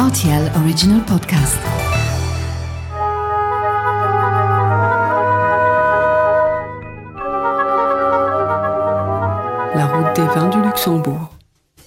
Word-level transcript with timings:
RTL 0.00 0.50
Original 0.56 1.04
Podcast. 1.04 1.58
La 9.74 9.86
route 9.86 10.16
des 10.16 10.22
vins 10.22 10.48
du 10.48 10.62
Luxembourg. 10.62 11.28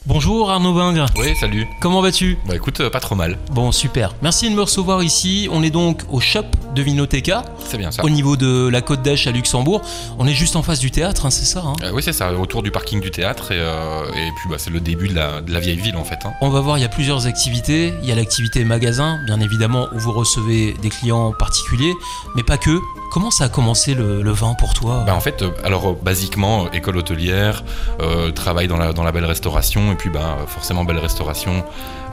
Bonjour 0.06 0.52
Arnaud 0.52 0.74
Bingre. 0.76 1.08
Oui, 1.18 1.36
salut. 1.40 1.66
Comment 1.82 2.02
vas-tu? 2.02 2.38
Bah 2.48 2.56
écoute, 2.56 2.82
euh, 2.82 2.92
pas 2.92 3.00
trop 3.00 3.16
mal. 3.16 3.40
Bon, 3.52 3.72
super. 3.72 4.14
Merci 4.22 4.48
de 4.52 4.56
me 4.56 4.62
recevoir 4.62 5.02
ici. 5.02 5.50
On 5.52 5.64
est 5.64 5.72
donc 5.72 6.02
au 6.12 6.20
shop 6.20 6.44
de 6.74 6.82
Vinoteca, 6.82 7.44
C'est 7.66 7.78
bien 7.78 7.92
ça. 7.92 8.04
au 8.04 8.10
niveau 8.10 8.36
de 8.36 8.68
la 8.68 8.82
Côte 8.82 9.02
d'Ache 9.02 9.28
à 9.28 9.32
Luxembourg. 9.32 9.82
On 10.20 10.28
est 10.28 10.34
juste 10.34 10.56
en 10.56 10.64
face 10.64 10.80
du 10.80 10.92
théâtre, 10.92 11.26
hein, 11.26 11.30
c'est 11.30 11.46
ça 11.46 11.64
hein 11.66 11.74
Euh, 11.84 11.92
oui, 11.94 12.02
c'est 12.04 12.14
ça, 12.14 12.34
autour 12.34 12.64
du 12.64 12.72
parking 12.72 13.00
du 13.00 13.12
théâtre. 13.12 13.52
Et, 13.52 13.58
euh, 13.60 14.04
et 14.16 14.30
puis 14.38 14.50
bah, 14.50 14.56
c'est 14.58 14.70
le 14.72 14.80
début 14.80 15.08
de 15.08 15.16
la, 15.16 15.42
de 15.42 15.52
la 15.54 15.60
vieille 15.60 15.78
ville 15.80 15.96
en 15.98 16.04
fait. 16.04 16.20
hein. 16.26 16.34
On 16.42 16.50
va 16.50 16.60
voir, 16.62 16.78
il 16.78 16.82
y 16.82 16.86
a 16.86 16.90
plusieurs 16.90 17.28
activités. 17.28 17.94
Il 18.02 18.10
y 18.10 18.12
a 18.12 18.16
l'activité 18.16 18.64
magasin, 18.64 19.20
bien 19.26 19.40
évidemment, 19.40 19.88
où 19.94 20.00
vous 20.00 20.12
recevez 20.12 20.74
des 20.82 20.90
clients 20.90 21.32
particuliers, 21.38 21.94
mais 22.36 22.44
pas 22.44 22.58
que. 22.58 22.78
Comment 23.14 23.30
ça 23.30 23.44
a 23.44 23.50
commencé 23.50 23.94
le, 23.94 24.24
le 24.24 24.32
vin 24.32 24.56
pour 24.56 24.74
toi 24.74 25.04
Bah 25.06 25.14
en 25.14 25.20
fait, 25.20 25.44
euh, 25.44 25.52
alors 25.64 25.88
euh, 25.92 25.96
basiquement, 26.02 26.66
euh, 26.66 26.70
école 26.74 26.98
hôtelière, 26.98 27.64
euh, 28.02 28.32
travail 28.32 28.68
dans 28.68 28.78
la, 28.78 28.92
dans 28.92 29.04
la 29.04 29.12
belle 29.12 29.26
restauration, 29.26 29.92
et 29.92 29.96
puis 29.96 30.10
bah, 30.10 30.38
forcément 30.48 30.84
belle 30.84 30.98
restauration, 30.98 31.64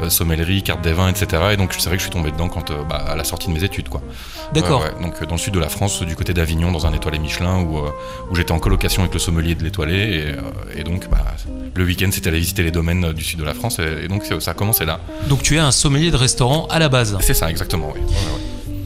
euh, 0.03 0.11
sommellerie, 0.11 0.63
carte 0.63 0.83
des 0.83 0.93
vins, 0.93 1.09
etc. 1.09 1.43
Et 1.53 1.57
donc 1.57 1.73
c'est 1.73 1.87
vrai 1.89 1.97
que 1.97 2.03
je 2.03 2.09
suis 2.09 2.11
tombé 2.11 2.31
dedans 2.31 2.51
quand, 2.51 2.71
bah, 2.87 2.97
à 2.97 3.17
la 3.17 3.25
sortie 3.25 3.49
de 3.49 3.55
mes 3.55 3.65
études. 3.65 3.89
quoi. 3.89 4.03
D'accord. 4.53 4.83
Ouais. 4.83 5.03
Donc 5.03 5.25
dans 5.25 5.37
le 5.37 5.41
sud 5.41 5.55
de 5.55 5.59
la 5.59 5.71
France, 5.71 6.03
du 6.03 6.15
côté 6.17 6.35
d'Avignon, 6.35 6.71
dans 6.71 6.85
un 6.85 6.93
étoilé 6.93 7.19
Michelin, 7.19 7.61
où, 7.63 7.79
où 8.31 8.37
j'étais 8.37 8.53
en 8.53 8.59
colocation 8.59 9.01
avec 9.01 9.15
le 9.15 9.21
sommelier 9.21 9.55
de 9.55 9.65
l'étoilé. 9.65 10.35
Et, 10.77 10.81
et 10.81 10.85
donc 10.85 11.09
bah, 11.09 11.25
le 11.77 11.85
week-end, 11.85 12.11
c'était 12.13 12.29
aller 12.29 12.41
visiter 12.41 12.63
les 12.63 12.73
domaines 12.73 13.15
du 13.15 13.25
sud 13.25 13.39
de 13.39 13.45
la 13.45 13.55
France. 13.55 13.79
Et, 13.79 14.05
et 14.05 14.09
donc 14.09 14.25
ça 14.41 14.51
a 14.51 14.55
commencé 14.55 14.85
là. 14.85 15.01
Donc 15.29 15.43
tu 15.43 15.57
es 15.57 15.61
un 15.61 15.73
sommelier 15.73 16.11
de 16.11 16.17
restaurant 16.19 16.67
à 16.69 16.79
la 16.79 16.91
base. 16.91 17.17
C'est 17.23 17.33
ça, 17.33 17.49
exactement, 17.49 17.91
oui. 17.95 18.01
Ouais, 18.03 18.07
ouais. 18.15 18.40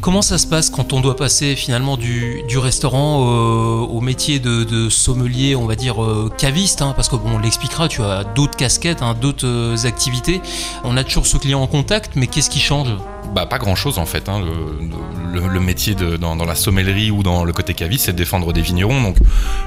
Comment 0.04 0.20
ça 0.20 0.36
se 0.36 0.46
passe 0.46 0.68
quand 0.68 0.92
on 0.92 1.00
doit 1.00 1.16
passer 1.16 1.56
finalement 1.56 1.96
du, 1.96 2.44
restaurant 2.58 3.22
euh, 3.22 3.86
au 3.86 4.02
métier 4.02 4.38
de, 4.38 4.90
sommelier, 4.90 5.56
on 5.56 5.64
va 5.64 5.76
dire 5.76 6.04
euh, 6.04 6.30
caviste 6.36 6.82
hein, 6.82 6.92
Parce 6.94 7.08
que 7.08 7.16
bon, 7.16 7.36
on 7.36 7.38
l'expliquera, 7.38 7.88
tu 7.88 8.02
as 8.02 8.22
d'autres 8.22 8.54
casquettes, 8.54 9.00
hein, 9.00 9.16
d'autres 9.18 9.46
euh, 9.46 9.86
activités. 9.86 10.42
On 10.84 10.98
a 10.98 11.04
toujours 11.04 11.26
ce 11.26 11.38
client 11.38 11.62
en 11.62 11.66
contact, 11.66 12.16
mais 12.16 12.26
qu'est-ce 12.26 12.50
qui 12.50 12.60
change? 12.60 12.88
Bah, 13.34 13.46
pas 13.46 13.56
grand 13.56 13.76
chose 13.76 13.96
en 13.98 14.04
fait. 14.04 14.28
hein. 14.28 14.42
Le, 15.32 15.60
métier 15.60 15.94
de, 15.94 16.18
dans, 16.18 16.34
la 16.34 16.54
sommellerie 16.54 17.10
ou 17.10 17.22
dans 17.22 17.42
le 17.42 17.54
côté 17.54 17.72
caviste, 17.72 18.04
c'est 18.04 18.12
de 18.12 18.18
défendre 18.18 18.52
des 18.52 18.60
vignerons. 18.60 19.00
Donc 19.00 19.16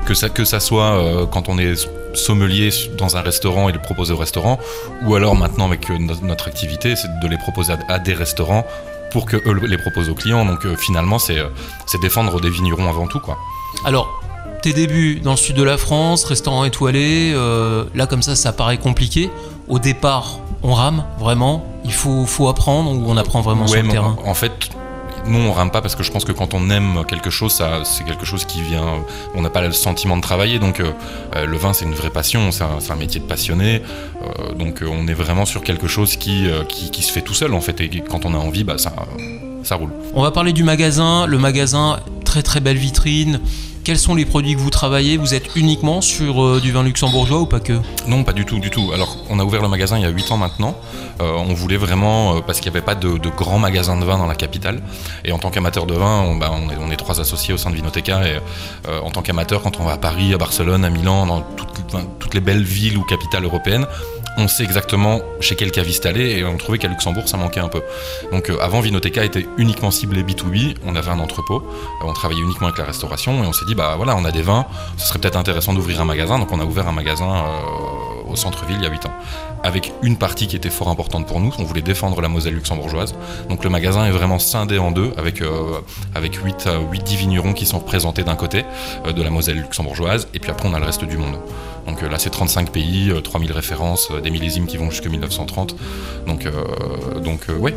que 0.05 0.13
ça, 0.13 0.29
que 0.29 0.45
ça 0.45 0.59
soit 0.59 1.27
quand 1.31 1.49
on 1.49 1.57
est 1.57 1.73
sommelier 2.13 2.69
dans 2.95 3.17
un 3.17 3.21
restaurant 3.21 3.69
et 3.69 3.71
le 3.71 3.79
proposer 3.79 4.13
au 4.13 4.17
restaurant, 4.17 4.59
ou 5.03 5.15
alors 5.15 5.35
maintenant 5.35 5.65
avec 5.65 5.89
no- 5.89 6.13
notre 6.21 6.47
activité, 6.47 6.95
c'est 6.95 7.09
de 7.23 7.27
les 7.27 7.37
proposer 7.37 7.73
à 7.89 7.97
des 7.97 8.13
restaurants 8.13 8.67
pour 9.11 9.25
que 9.25 9.37
eux 9.37 9.59
les 9.67 9.77
proposent 9.77 10.09
aux 10.09 10.15
clients. 10.15 10.45
Donc 10.45 10.65
euh, 10.65 10.75
finalement, 10.75 11.19
c'est 11.19 11.39
euh, 11.39 11.47
c'est 11.85 12.01
défendre 12.01 12.39
des 12.41 12.49
vignerons 12.49 12.89
avant 12.89 13.07
tout 13.07 13.19
quoi. 13.19 13.37
Alors, 13.85 14.21
tes 14.61 14.73
débuts 14.73 15.19
dans 15.19 15.31
le 15.31 15.37
sud 15.37 15.55
de 15.55 15.63
la 15.63 15.77
France, 15.77 16.25
restaurant 16.25 16.63
étoilé, 16.65 17.31
euh, 17.35 17.85
là 17.95 18.07
comme 18.07 18.21
ça, 18.21 18.35
ça 18.35 18.53
paraît 18.53 18.77
compliqué. 18.77 19.29
Au 19.67 19.79
départ, 19.79 20.39
on 20.63 20.73
rame 20.73 21.03
vraiment. 21.19 21.65
Il 21.85 21.93
faut, 21.93 22.25
faut 22.25 22.47
apprendre 22.49 22.91
ou 22.91 23.03
on 23.07 23.17
apprend 23.17 23.41
vraiment 23.41 23.63
Ouais, 23.63 23.77
sur 23.77 23.83
le 23.83 23.89
terrain 23.89 24.17
en 24.25 24.33
fait, 24.33 24.51
nous 25.27 25.39
on 25.39 25.51
rame 25.51 25.71
pas 25.71 25.81
parce 25.81 25.95
que 25.95 26.03
je 26.03 26.11
pense 26.11 26.25
que 26.25 26.31
quand 26.31 26.53
on 26.53 26.69
aime 26.69 27.03
quelque 27.07 27.29
chose, 27.29 27.53
ça, 27.53 27.81
c'est 27.83 28.03
quelque 28.03 28.25
chose 28.25 28.45
qui 28.45 28.61
vient. 28.61 29.03
On 29.35 29.41
n'a 29.41 29.49
pas 29.49 29.61
le 29.61 29.71
sentiment 29.71 30.17
de 30.17 30.21
travailler, 30.21 30.59
donc 30.59 30.79
euh, 30.79 30.91
euh, 31.35 31.45
le 31.45 31.57
vin 31.57 31.73
c'est 31.73 31.85
une 31.85 31.93
vraie 31.93 32.09
passion, 32.09 32.51
c'est 32.51 32.63
un, 32.63 32.95
métier 32.95 33.19
de 33.19 33.25
passionné. 33.25 33.81
euh, 34.21 34.53
donc 34.53 34.83
on 34.87 35.07
est 35.07 35.13
vraiment 35.13 35.45
sur 35.45 35.61
quelque 35.63 35.87
chose 35.87 36.17
qui, 36.17 36.47
qui, 36.67 36.91
qui 36.91 37.03
se 37.03 37.11
fait 37.11 37.21
tout 37.21 37.33
seul 37.33 37.53
en 37.53 37.61
fait, 37.61 37.79
et 37.81 37.89
quand 38.09 38.25
on 38.25 38.33
a 38.33 38.37
envie, 38.37 38.63
bah 38.63 38.77
ça, 38.77 38.93
ça 39.63 39.75
roule. 39.75 39.91
On 40.13 40.21
va 40.21 40.31
parler 40.31 40.53
du 40.53 40.63
magasin. 40.63 41.25
Le 41.25 41.37
magasin, 41.37 41.99
très 42.25 42.41
très 42.41 42.59
belle 42.59 42.77
vitrine. 42.77 43.39
Quels 43.87 43.97
sont 43.97 44.15
les 44.15 44.25
produits 44.25 44.53
que 44.53 44.59
vous 44.59 44.69
travaillez? 44.69 45.15
Vous 45.15 45.33
êtes 45.33 45.55
uniquement 45.55 46.01
sur 46.01 46.43
euh, 46.43 46.59
du 46.59 46.73
vin 46.73 46.83
luxembourgeois 46.83 47.39
ou 47.39 47.45
pas 47.45 47.61
que? 47.61 47.79
Non, 48.05 48.25
pas 48.25 48.33
du 48.33 48.43
tout, 48.43 48.59
du 48.59 48.69
tout. 48.69 48.91
Alors, 48.93 49.15
on 49.29 49.39
a 49.39 49.45
ouvert 49.45 49.61
le 49.61 49.69
magasin 49.69 49.97
il 49.97 50.03
y 50.03 50.05
a 50.05 50.09
8 50.09 50.33
ans 50.33 50.35
maintenant. 50.35 50.75
Euh, 51.21 51.31
on 51.37 51.53
voulait 51.53 51.77
vraiment, 51.77 52.35
euh, 52.35 52.39
parce 52.45 52.59
qu'il 52.59 52.69
n'y 52.69 52.75
avait 52.75 52.85
pas 52.85 52.95
de, 52.95 53.17
grands 53.29 53.59
magasins 53.59 53.97
de 53.97 54.03
vin 54.03 54.17
dans 54.17 54.25
la 54.25 54.35
capitale. 54.35 54.81
Et 55.23 55.31
en 55.31 55.37
tant 55.39 55.51
qu'amateur 55.51 55.85
de 55.85 55.93
vin, 55.93 56.19
on, 56.23 56.35
bah, 56.35 56.51
est, 56.91 56.95
trois 56.97 57.21
associés 57.21 57.53
au 57.53 57.57
sein 57.57 57.69
de 57.69 57.75
Vinoteca. 57.77 58.27
Et 58.27 58.37
en 58.89 59.09
tant 59.09 59.21
qu'amateur, 59.21 59.61
quand 59.61 59.79
on 59.79 59.85
va 59.85 59.93
à 59.93 59.97
Paris, 59.97 60.33
à 60.33 60.37
Barcelone, 60.37 60.83
à 60.83 60.89
Milan, 60.89 61.25
dans 61.25 61.45
toutes 62.19 62.33
les 62.33 62.41
belles 62.41 62.63
villes 62.65 62.97
ou 62.97 63.03
capitales 63.03 63.45
européennes, 63.45 63.87
on 64.37 64.47
sait 64.47 64.63
exactement 64.63 65.21
chez 65.39 65.55
quel 65.55 65.71
caviste 65.71 66.05
aller. 66.05 66.37
Et 66.37 66.45
on 66.45 66.57
trouvait 66.57 66.77
qu'à 66.77 66.87
Luxembourg, 66.87 67.27
ça 67.27 67.37
manquait 67.37 67.59
un 67.59 67.67
peu. 67.69 67.81
Donc, 68.31 68.49
euh, 68.49 68.59
avant, 68.61 68.79
Vinoteca 68.79 69.23
était 69.23 69.47
uniquement 69.57 69.91
ciblé 69.91 70.23
B2B. 70.23 70.75
On 70.85 70.95
avait 70.95 71.09
un 71.09 71.19
entrepôt. 71.19 71.63
Euh, 71.67 72.05
on 72.05 72.13
travaillait 72.13 72.43
uniquement 72.43 72.67
avec 72.67 72.79
la 72.79 72.85
restauration. 72.85 73.43
Et 73.43 73.47
on 73.47 73.53
s'est 73.53 73.65
dit, 73.65 73.75
bah 73.75 73.95
voilà, 73.97 74.15
on 74.15 74.25
a 74.25 74.31
des 74.31 74.43
vins. 74.43 74.67
Ce 74.97 75.07
serait 75.07 75.19
peut-être 75.19 75.37
intéressant 75.37 75.73
d'ouvrir 75.73 76.01
un 76.01 76.05
magasin. 76.05 76.37
Donc, 76.39 76.51
on 76.51 76.59
a 76.59 76.65
ouvert 76.65 76.87
un 76.87 76.91
magasin 76.91 77.25
euh, 77.25 78.16
au 78.29 78.35
centre-ville 78.35 78.77
il 78.79 78.83
y 78.83 78.87
a 78.87 78.91
8 78.91 79.05
ans 79.05 79.13
avec 79.63 79.93
une 80.03 80.17
partie 80.17 80.47
qui 80.47 80.55
était 80.55 80.69
fort 80.69 80.87
importante 80.87 81.27
pour 81.27 81.39
nous. 81.39 81.53
On 81.59 81.63
voulait 81.63 81.81
défendre 81.81 82.21
la 82.21 82.29
Moselle 82.29 82.53
luxembourgeoise. 82.53 83.15
Donc 83.49 83.63
le 83.63 83.69
magasin 83.69 84.05
est 84.05 84.11
vraiment 84.11 84.39
scindé 84.39 84.77
en 84.77 84.91
deux, 84.91 85.11
avec, 85.17 85.41
euh, 85.41 85.79
avec 86.15 86.35
8, 86.35 86.69
8 86.91 87.09
vignerons 87.13 87.53
qui 87.53 87.65
sont 87.65 87.79
représentés 87.79 88.23
d'un 88.23 88.35
côté 88.35 88.63
euh, 89.05 89.13
de 89.13 89.21
la 89.21 89.29
Moselle 89.29 89.57
luxembourgeoise, 89.57 90.27
et 90.33 90.39
puis 90.39 90.51
après 90.51 90.67
on 90.69 90.73
a 90.73 90.79
le 90.79 90.85
reste 90.85 91.03
du 91.03 91.17
monde. 91.17 91.37
Donc 91.87 92.03
euh, 92.03 92.09
là 92.09 92.19
c'est 92.19 92.29
35 92.29 92.71
pays, 92.71 93.09
euh, 93.09 93.21
3000 93.21 93.51
références, 93.51 94.09
euh, 94.11 94.19
des 94.21 94.29
millésimes 94.29 94.67
qui 94.67 94.77
vont 94.77 94.91
jusqu'à 94.91 95.09
1930. 95.09 95.75
Donc, 96.27 96.45
euh, 96.45 97.19
donc 97.23 97.41
euh, 97.49 97.57
ouais, 97.57 97.73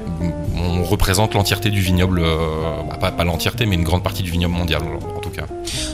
on 0.56 0.82
représente 0.82 1.34
l'entièreté 1.34 1.70
du 1.70 1.80
vignoble, 1.80 2.20
euh, 2.20 2.82
bah, 2.88 2.96
pas, 3.00 3.12
pas 3.12 3.24
l'entièreté, 3.24 3.66
mais 3.66 3.76
une 3.76 3.84
grande 3.84 4.02
partie 4.02 4.22
du 4.22 4.30
vignoble 4.30 4.54
mondial 4.54 4.82
en, 4.82 5.16
en 5.16 5.20
tout 5.20 5.30
cas. 5.30 5.44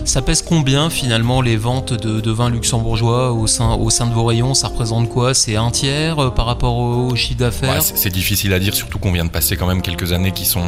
Ça 0.05 0.23
pèse 0.23 0.41
combien 0.41 0.89
finalement 0.89 1.43
les 1.43 1.57
ventes 1.57 1.93
de, 1.93 2.21
de 2.21 2.31
vins 2.31 2.49
luxembourgeois 2.49 3.33
au 3.33 3.47
sein, 3.47 3.75
au 3.75 3.91
sein 3.91 4.07
de 4.07 4.15
vos 4.15 4.25
rayons? 4.25 4.55
Ça 4.57 4.69
représente 4.69 5.11
quoi? 5.11 5.35
C'est 5.35 5.57
un 5.57 5.71
tiers 5.71 6.19
euh, 6.19 6.31
par 6.31 6.47
rapport 6.47 6.79
au, 6.79 7.15
chiffre 7.15 7.39
d'affaires? 7.39 7.75
Ouais, 7.75 7.81
c'est 7.83 7.99
c'est 7.99 8.09
difficile 8.09 8.55
à 8.55 8.59
dire, 8.59 8.75
surtout 8.75 8.99
qu'on 8.99 9.13
vient 9.13 9.27
de 9.27 9.31
passer 9.31 9.55
quand 9.59 9.67
même 9.67 9.83
quelques 9.83 10.13
années 10.13 10.33
qui 10.33 10.47
sont 10.47 10.65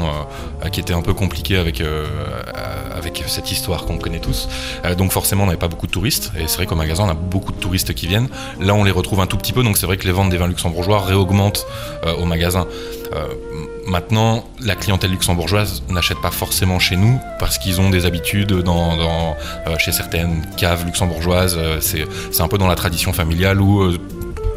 euh, 0.62 0.68
qui 0.68 0.80
étaient 0.80 0.92
un 0.92 1.00
peu 1.00 1.14
compliquées 1.14 1.56
avec 1.56 1.80
euh, 1.80 2.04
euh, 2.54 2.98
avec 2.98 3.24
cette 3.26 3.50
histoire 3.50 3.86
qu'on 3.86 3.96
connaît 3.96 4.18
tous. 4.18 4.48
Euh, 4.84 4.94
donc 4.94 5.12
forcément, 5.12 5.44
on 5.44 5.46
n'avait 5.46 5.58
pas 5.58 5.68
beaucoup 5.68 5.86
de 5.86 5.92
touristes. 5.92 6.32
Et 6.38 6.48
c'est 6.48 6.56
vrai 6.56 6.66
qu'au 6.66 6.74
magasin, 6.74 7.04
on 7.04 7.08
a 7.08 7.14
beaucoup 7.14 7.52
de 7.52 7.58
touristes 7.58 7.94
qui 7.94 8.06
viennent. 8.06 8.28
Là, 8.60 8.74
on 8.74 8.84
les 8.84 8.90
retrouve 8.90 9.20
un 9.20 9.26
tout 9.26 9.38
petit 9.38 9.52
peu. 9.52 9.62
Donc 9.62 9.78
c'est 9.78 9.86
vrai 9.86 9.96
que 9.96 10.04
les 10.04 10.12
ventes 10.12 10.30
des 10.30 10.36
vins 10.36 10.48
luxembourgeois 10.48 11.00
réaugmentent 11.00 11.66
euh, 12.04 12.14
au 12.16 12.24
magasin. 12.24 12.66
Maintenant, 13.88 14.44
la 14.60 14.74
clientèle 14.74 15.12
luxembourgeoise 15.12 15.82
n'achète 15.88 16.20
pas 16.20 16.30
forcément 16.30 16.78
chez 16.78 16.94
nous 16.96 17.18
parce 17.38 17.56
qu'ils 17.56 17.80
ont 17.80 17.88
des 17.88 18.04
habitudes 18.04 18.52
dans, 18.52 18.98
euh, 18.98 19.78
chez 19.78 19.92
certaines 19.92 20.44
caves 20.58 20.84
luxembourgeoises. 20.84 21.56
Euh, 21.58 21.78
c'est 21.80 22.42
un 22.42 22.48
peu 22.48 22.58
dans 22.58 22.66
la 22.66 22.74
tradition 22.74 23.14
familiale 23.14 23.62
où 23.62 23.80
euh, 23.80 23.96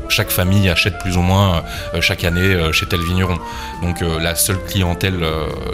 chaque 0.09 0.31
famille 0.31 0.67
achète 0.67 0.99
plus 0.99 1.15
ou 1.15 1.21
moins 1.21 1.63
chaque 2.01 2.25
année 2.25 2.53
chez 2.73 2.85
tel 2.85 2.99
vigneron. 2.99 3.37
Donc 3.81 4.01
la 4.01 4.35
seule 4.35 4.61
clientèle 4.65 5.25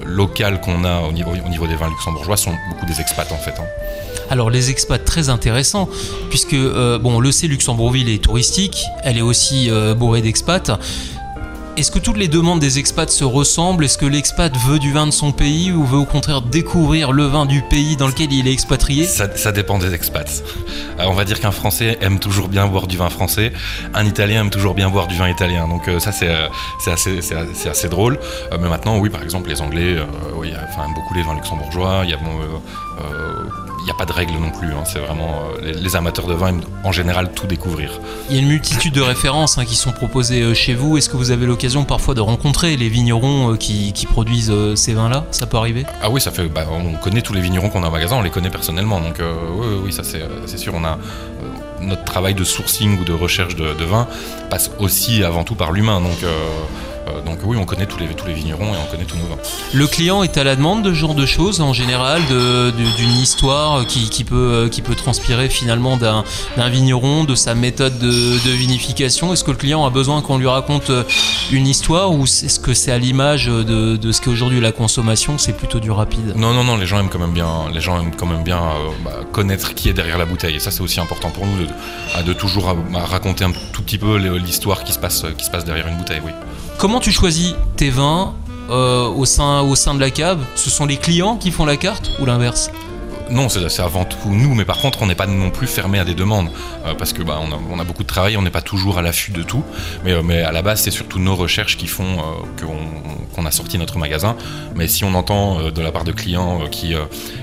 locale 0.06 0.62
qu'on 0.62 0.84
a 0.84 1.00
au 1.00 1.12
niveau, 1.12 1.32
au 1.32 1.50
niveau 1.50 1.66
des 1.66 1.76
vins 1.76 1.90
luxembourgeois 1.90 2.38
sont 2.38 2.54
beaucoup 2.70 2.86
des 2.86 3.02
expats 3.02 3.32
en 3.32 3.38
fait. 3.38 3.56
hein. 3.60 3.66
Alors 4.30 4.52
les 4.52 4.70
expats 4.70 5.04
très 5.04 5.30
intéressants 5.30 5.90
puisque 6.30 6.56
bon 6.56 7.16
on 7.16 7.20
le 7.20 7.32
sait 7.32 7.48
Luxembourgville 7.48 8.10
est 8.10 8.24
touristique, 8.24 8.84
elle 9.04 9.18
est 9.18 9.24
aussi 9.24 9.72
bourrée 9.98 10.22
d'expats. 10.22 10.78
Est-ce 11.78 11.92
que 11.92 12.00
toutes 12.00 12.18
les 12.18 12.28
demandes 12.28 12.60
des 12.60 12.80
expats 12.80 13.12
se 13.12 13.24
ressemblent? 13.24 13.86
Est-ce 13.86 14.00
que 14.00 14.08
l'expat 14.08 14.52
veut 14.66 14.80
du 14.80 14.92
vin 14.92 15.06
de 15.06 15.12
son 15.12 15.32
pays 15.32 15.72
ou 15.72 15.86
veut 15.86 16.00
au 16.00 16.06
contraire 16.06 16.42
découvrir 16.42 17.12
le 17.12 17.26
vin 17.26 17.46
du 17.46 17.62
pays 17.62 17.96
dans 17.96 18.08
lequel 18.08 18.34
il 18.34 18.48
est 18.48 18.52
expatrié? 18.52 19.06
Ça, 19.06 19.52
dépend 19.52 19.78
des 19.78 19.94
expats. 19.94 20.42
Euh, 21.00 21.04
on 21.06 21.14
va 21.14 21.24
dire 21.24 21.40
qu'un 21.40 21.52
Français 21.52 22.00
aime 22.02 22.18
toujours 22.18 22.48
bien 22.48 22.66
boire 22.66 22.88
du 22.88 22.98
vin 22.98 23.12
français, 23.12 23.54
un 23.94 24.08
Italien 24.08 24.42
aime 24.42 24.50
toujours 24.50 24.74
bien 24.74 24.90
boire 24.90 25.06
du 25.06 25.16
vin 25.16 25.30
italien. 25.30 25.68
Donc 25.68 25.88
euh, 25.88 26.00
ça 26.00 26.12
c'est 26.12 26.30
euh, 26.30 26.48
c'est 26.80 27.70
assez, 27.70 27.90
drôle. 27.90 28.18
Mais 28.52 28.70
maintenant 28.70 28.98
oui 28.98 29.12
par 29.12 29.22
exemple 29.22 29.48
les 29.50 29.62
Anglais, 29.62 29.98
oui, 30.36 30.50
aiment 30.50 30.94
beaucoup 30.96 31.14
les 31.14 31.22
vins 31.22 31.36
luxembourgeois. 31.36 32.02
Il 32.06 32.10
y 32.10 32.14
a 32.14 32.18
n'y 33.88 33.92
a 33.92 33.96
pas 33.98 34.06
de 34.06 34.14
règles 34.14 34.34
non 34.34 34.52
plus. 34.52 34.68
hein. 34.70 34.84
C'est 34.86 35.00
vraiment 35.00 35.44
euh, 35.58 35.62
les, 35.62 35.74
les 35.74 35.96
amateurs 35.96 36.28
de 36.28 36.34
vin 36.34 36.48
aiment 36.50 36.62
en 36.84 36.92
général 36.92 37.32
tout 37.34 37.48
découvrir. 37.48 38.00
Il 38.30 38.36
y 38.36 38.40
a 38.40 38.42
une 38.42 38.48
multitude 38.50 38.94
de 38.94 39.02
références 39.02 39.58
hein, 39.58 39.66
qui 39.66 39.76
sont 39.76 39.92
proposées 39.92 40.42
euh, 40.42 40.54
chez 40.54 40.74
vous. 40.76 40.98
Est-ce 40.98 41.10
que 41.10 41.18
vous 41.18 41.32
avez 41.32 41.46
l'occasion 41.46 41.86
parfois 41.86 42.14
de 42.14 42.22
rencontrer 42.22 42.76
les 42.78 42.90
vignerons 42.90 43.54
euh, 43.54 43.56
qui, 43.58 43.94
qui 43.94 44.06
produisent 44.06 44.54
ces 44.76 44.94
vins-là? 44.94 45.26
Ça 45.32 45.46
peut 45.48 45.58
arriver? 45.58 45.86
Ah 46.02 46.10
oui, 46.10 46.20
ça 46.22 46.32
fait. 46.32 46.48
bah, 46.48 46.66
on 46.72 46.94
connaît 46.98 47.22
tous 47.22 47.34
les 47.34 47.42
vignerons 47.42 47.70
qu'on 47.70 47.84
a 47.84 47.88
au 47.88 47.92
magasin, 47.92 48.18
on 48.18 48.22
les 48.22 48.30
connaît 48.30 48.50
personnellement. 48.50 49.00
Donc 49.00 49.20
euh, 49.20 49.34
oui, 49.56 49.68
oui, 49.86 49.94
ça 49.94 50.04
c'est, 50.04 50.58
sûr. 50.58 50.74
On 50.76 50.84
a 50.84 50.98
notre 51.82 52.04
travail 52.04 52.34
de 52.34 52.44
sourcing 52.44 53.00
ou 53.00 53.04
de 53.06 53.14
recherche 53.14 53.56
de, 53.56 53.74
de 53.74 53.86
vin 53.86 54.08
passe 54.50 54.72
aussi 54.80 55.24
avant 55.24 55.44
tout 55.44 55.56
par 55.56 55.72
l'humain. 55.72 56.02
Donc 56.02 56.24
Euh, 56.24 56.34
donc 57.26 57.40
oui, 57.44 57.58
on 57.58 57.66
connaît 57.66 57.86
tous 57.86 58.00
les, 58.00 58.08
tous 58.08 58.28
les 58.28 58.34
vignerons 58.34 58.74
et 58.74 58.78
on 58.78 58.92
connaît 58.92 59.06
tous 59.06 59.18
nos 59.18 59.26
vins. 59.26 59.42
Le 59.74 59.88
client 59.88 60.24
est 60.24 60.38
à 60.38 60.44
la 60.44 60.56
demande 60.56 60.84
de 60.84 60.90
ce 60.90 60.96
genre 60.96 61.16
de 61.16 61.26
choses 61.26 61.62
en 61.62 61.74
général, 61.74 62.22
d'une 62.28 63.12
histoire 63.12 63.86
qui, 63.86 64.10
qui 64.10 64.24
peut, 64.24 64.70
qui 64.72 64.82
peut 64.82 64.96
transpirer 64.96 65.50
finalement 65.50 65.98
d'un 65.98 66.24
vigneron, 66.70 67.24
de 67.24 67.36
sa 67.36 67.56
méthode 67.56 67.98
de, 68.00 68.08
de 68.08 68.52
vinification? 68.52 69.34
Est-ce 69.34 69.44
que 69.44 69.52
le 69.52 69.58
client 69.58 69.86
a 69.86 69.90
besoin 69.90 70.22
qu'on 70.22 70.38
lui 70.38 70.48
raconte 70.48 70.90
euh, 70.90 71.04
une 71.52 71.68
histoire 71.68 72.12
ou 72.12 72.24
est-ce 72.26 72.60
que 72.60 72.74
c'est 72.74 72.92
à 72.92 72.98
l'image 72.98 73.46
de, 73.48 73.96
de 73.96 74.12
ce 74.12 74.22
qu'est 74.22 74.30
aujourd'hui 74.30 74.60
la 74.60 74.72
consommation, 74.72 75.38
c'est 75.38 75.54
plutôt 75.54 75.80
du 75.80 75.92
rapide? 75.92 76.34
Non, 76.36 76.54
non, 76.54 76.64
non, 76.64 76.78
les 76.78 76.86
gens 76.86 77.00
aiment 77.00 77.10
quand 77.10 77.20
même 77.20 77.34
bien, 77.34 77.70
les 77.74 77.82
gens 77.82 78.00
aiment 78.00 78.16
quand 78.16 78.26
même 78.26 78.44
bien 78.44 78.60
euh, 78.60 78.90
bah, 79.04 79.12
connaître 79.32 79.74
qui 79.74 79.90
est 79.90 79.94
derrière 79.94 80.18
la 80.18 80.26
bouteille. 80.26 80.56
Et 80.56 80.60
ça, 80.60 80.72
c'est 80.72 80.82
aussi 80.82 81.00
important 81.00 81.30
pour 81.30 81.46
nous 81.46 81.66
de, 82.26 82.34
toujours 82.34 82.70
euh, 82.70 82.76
raconter 82.94 83.44
un 83.46 83.52
tout 83.74 83.82
petit 83.82 83.98
peu 83.98 84.18
l'histoire 84.18 84.84
qui 84.84 84.94
se 84.94 85.00
passe, 85.00 85.26
qui 85.38 85.46
se 85.46 85.52
passe 85.52 85.66
derrière 85.66 85.88
une 85.88 85.98
bouteille. 85.98 86.22
Oui. 86.26 86.32
Comment 86.78 87.00
tu 87.00 87.12
choisis 87.12 87.56
tes 87.76 87.90
vins 87.90 88.36
euh, 88.70 89.08
au, 89.08 89.26
sein, 89.26 89.62
au 89.62 89.76
sein 89.76 89.96
de 89.96 90.00
la 90.00 90.12
cave? 90.12 90.40
Ce 90.54 90.70
sont 90.70 90.86
les 90.86 90.98
clients 90.98 91.36
qui 91.36 91.50
font 91.50 91.66
la 91.66 91.76
carte 91.76 92.12
ou 92.20 92.26
l'inverse? 92.26 92.70
Non, 93.30 93.50
c'est 93.50 93.82
avant 93.82 94.06
tout 94.06 94.30
nous, 94.30 94.56
mais 94.56 94.64
par 94.64 94.78
contre, 94.78 95.02
on 95.02 95.08
n'est 95.08 95.16
pas 95.16 95.28
non 95.28 95.50
plus 95.50 95.68
fermé 95.68 96.00
à 96.00 96.06
des 96.06 96.16
demandes 96.16 96.50
euh, 96.86 96.94
parce 96.94 97.12
que 97.12 97.22
bah, 97.24 97.40
on, 97.42 97.80
a, 97.80 97.84
beaucoup 97.84 98.04
de 98.04 98.08
travail, 98.08 98.38
on 98.38 98.42
n'est 98.42 98.50
pas 98.50 98.62
toujours 98.62 98.98
à 98.98 99.02
l'affût 99.02 99.32
de 99.32 99.44
tout. 99.44 99.64
Mais, 100.06 100.14
euh, 100.14 100.48
à 100.48 100.52
la 100.52 100.62
base, 100.62 100.82
c'est 100.82 100.92
surtout 100.92 101.20
nos 101.20 101.36
recherches 101.36 101.78
qui 101.78 101.88
font 101.88 102.06
euh, 102.06 102.66
qu'on 103.36 103.46
a 103.46 103.52
sorti 103.52 103.78
notre 103.78 103.98
magasin. 103.98 104.36
Mais 104.76 104.88
si 104.88 105.04
on 105.04 105.14
entend 105.14 105.72
de 105.72 105.82
la 105.82 105.92
part 105.92 106.04
de 106.04 106.12
clients 106.12 106.62
qui, 106.72 106.94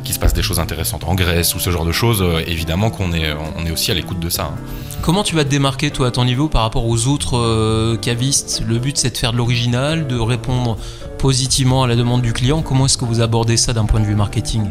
qui 0.04 0.12
se 0.12 0.18
passe 0.18 0.32
des 0.34 0.42
choses 0.42 0.58
intéressantes 0.58 1.04
en 1.04 1.14
Grèce 1.14 1.54
ou 1.54 1.58
ce 1.58 1.70
genre 1.70 1.84
de 1.84 1.92
choses, 1.92 2.24
évidemment 2.46 2.90
qu'on 2.90 3.12
est, 3.12 3.32
aussi 3.72 3.90
à 3.90 3.94
l'écoute 3.94 4.20
de 4.20 4.28
ça. 4.28 4.44
hein. 4.44 4.54
Comment 5.02 5.22
tu 5.22 5.34
vas 5.34 5.44
te 5.44 5.50
démarquer 5.50 5.90
toi 5.90 6.08
à 6.08 6.10
ton 6.10 6.24
niveau 6.24 6.48
par 6.48 6.62
rapport 6.62 6.86
aux 6.86 7.06
autres 7.06 7.96
cavistes? 7.96 8.62
Le 8.66 8.78
but 8.78 8.96
c'est 8.96 9.10
de 9.10 9.16
faire 9.16 9.32
de 9.32 9.36
l'original, 9.36 10.06
de 10.06 10.18
répondre 10.18 10.76
positivement 11.18 11.84
à 11.84 11.86
la 11.86 11.96
demande 11.96 12.22
du 12.22 12.32
client. 12.32 12.62
Comment 12.62 12.86
est-ce 12.86 12.98
que 12.98 13.04
vous 13.04 13.20
abordez 13.20 13.56
ça 13.56 13.72
d'un 13.72 13.84
point 13.84 14.00
de 14.00 14.06
vue 14.06 14.16
marketing? 14.16 14.64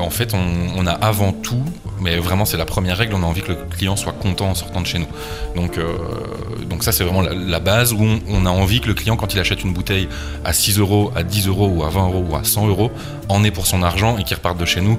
En 0.00 0.10
fait, 0.10 0.34
on, 0.34 0.86
a 0.86 0.92
avant 0.92 1.32
tout, 1.32 1.62
mais 2.00 2.16
vraiment 2.16 2.44
c'est 2.44 2.56
la 2.56 2.64
première 2.64 2.96
règle, 2.96 3.14
on 3.14 3.22
a 3.22 3.26
envie 3.26 3.42
que 3.42 3.52
le 3.52 3.56
client 3.56 3.96
soit 3.96 4.12
content 4.12 4.50
en 4.50 4.54
sortant 4.54 4.80
de 4.80 4.86
chez 4.86 4.98
nous. 4.98 5.08
Donc, 5.54 5.78
euh, 5.78 5.96
ça 6.80 6.92
c'est 6.92 7.04
vraiment 7.04 7.22
la, 7.22 7.60
base 7.60 7.92
où 7.92 7.98
on, 8.28 8.46
a 8.46 8.50
envie 8.50 8.80
que 8.80 8.88
le 8.88 8.94
client, 8.94 9.16
quand 9.16 9.34
il 9.34 9.40
achète 9.40 9.62
une 9.62 9.72
bouteille 9.72 10.08
à 10.44 10.52
6 10.52 10.78
euros, 10.78 11.12
à 11.14 11.22
10 11.22 11.48
euros 11.48 11.68
ou 11.68 11.84
à 11.84 11.90
20 11.90 12.06
euros 12.06 12.24
ou 12.30 12.36
à 12.36 12.44
100 12.44 12.68
euros, 12.68 12.90
en 13.28 13.44
ait 13.44 13.50
pour 13.50 13.66
son 13.66 13.82
argent 13.82 14.18
et 14.18 14.24
qu'il 14.24 14.36
reparte 14.36 14.58
de 14.58 14.64
chez 14.64 14.80
nous. 14.80 14.98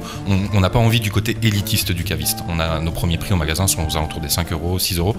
On 0.53 0.59
n'a 0.59 0.69
pas 0.69 0.79
envie 0.79 0.99
du 0.99 1.11
côté 1.11 1.35
élitiste 1.41 1.91
du 1.91 2.03
caviste. 2.03 2.39
On 2.47 2.59
a 2.59 2.79
nos 2.79 2.91
premiers 2.91 3.17
prix 3.17 3.33
au 3.33 3.35
magasin 3.35 3.67
sont 3.67 3.85
aux 3.85 3.97
alentours 3.97 4.21
des 4.21 4.29
5 4.29 4.51
euros, 4.51 4.79
6 4.79 4.99
euros. 4.99 5.15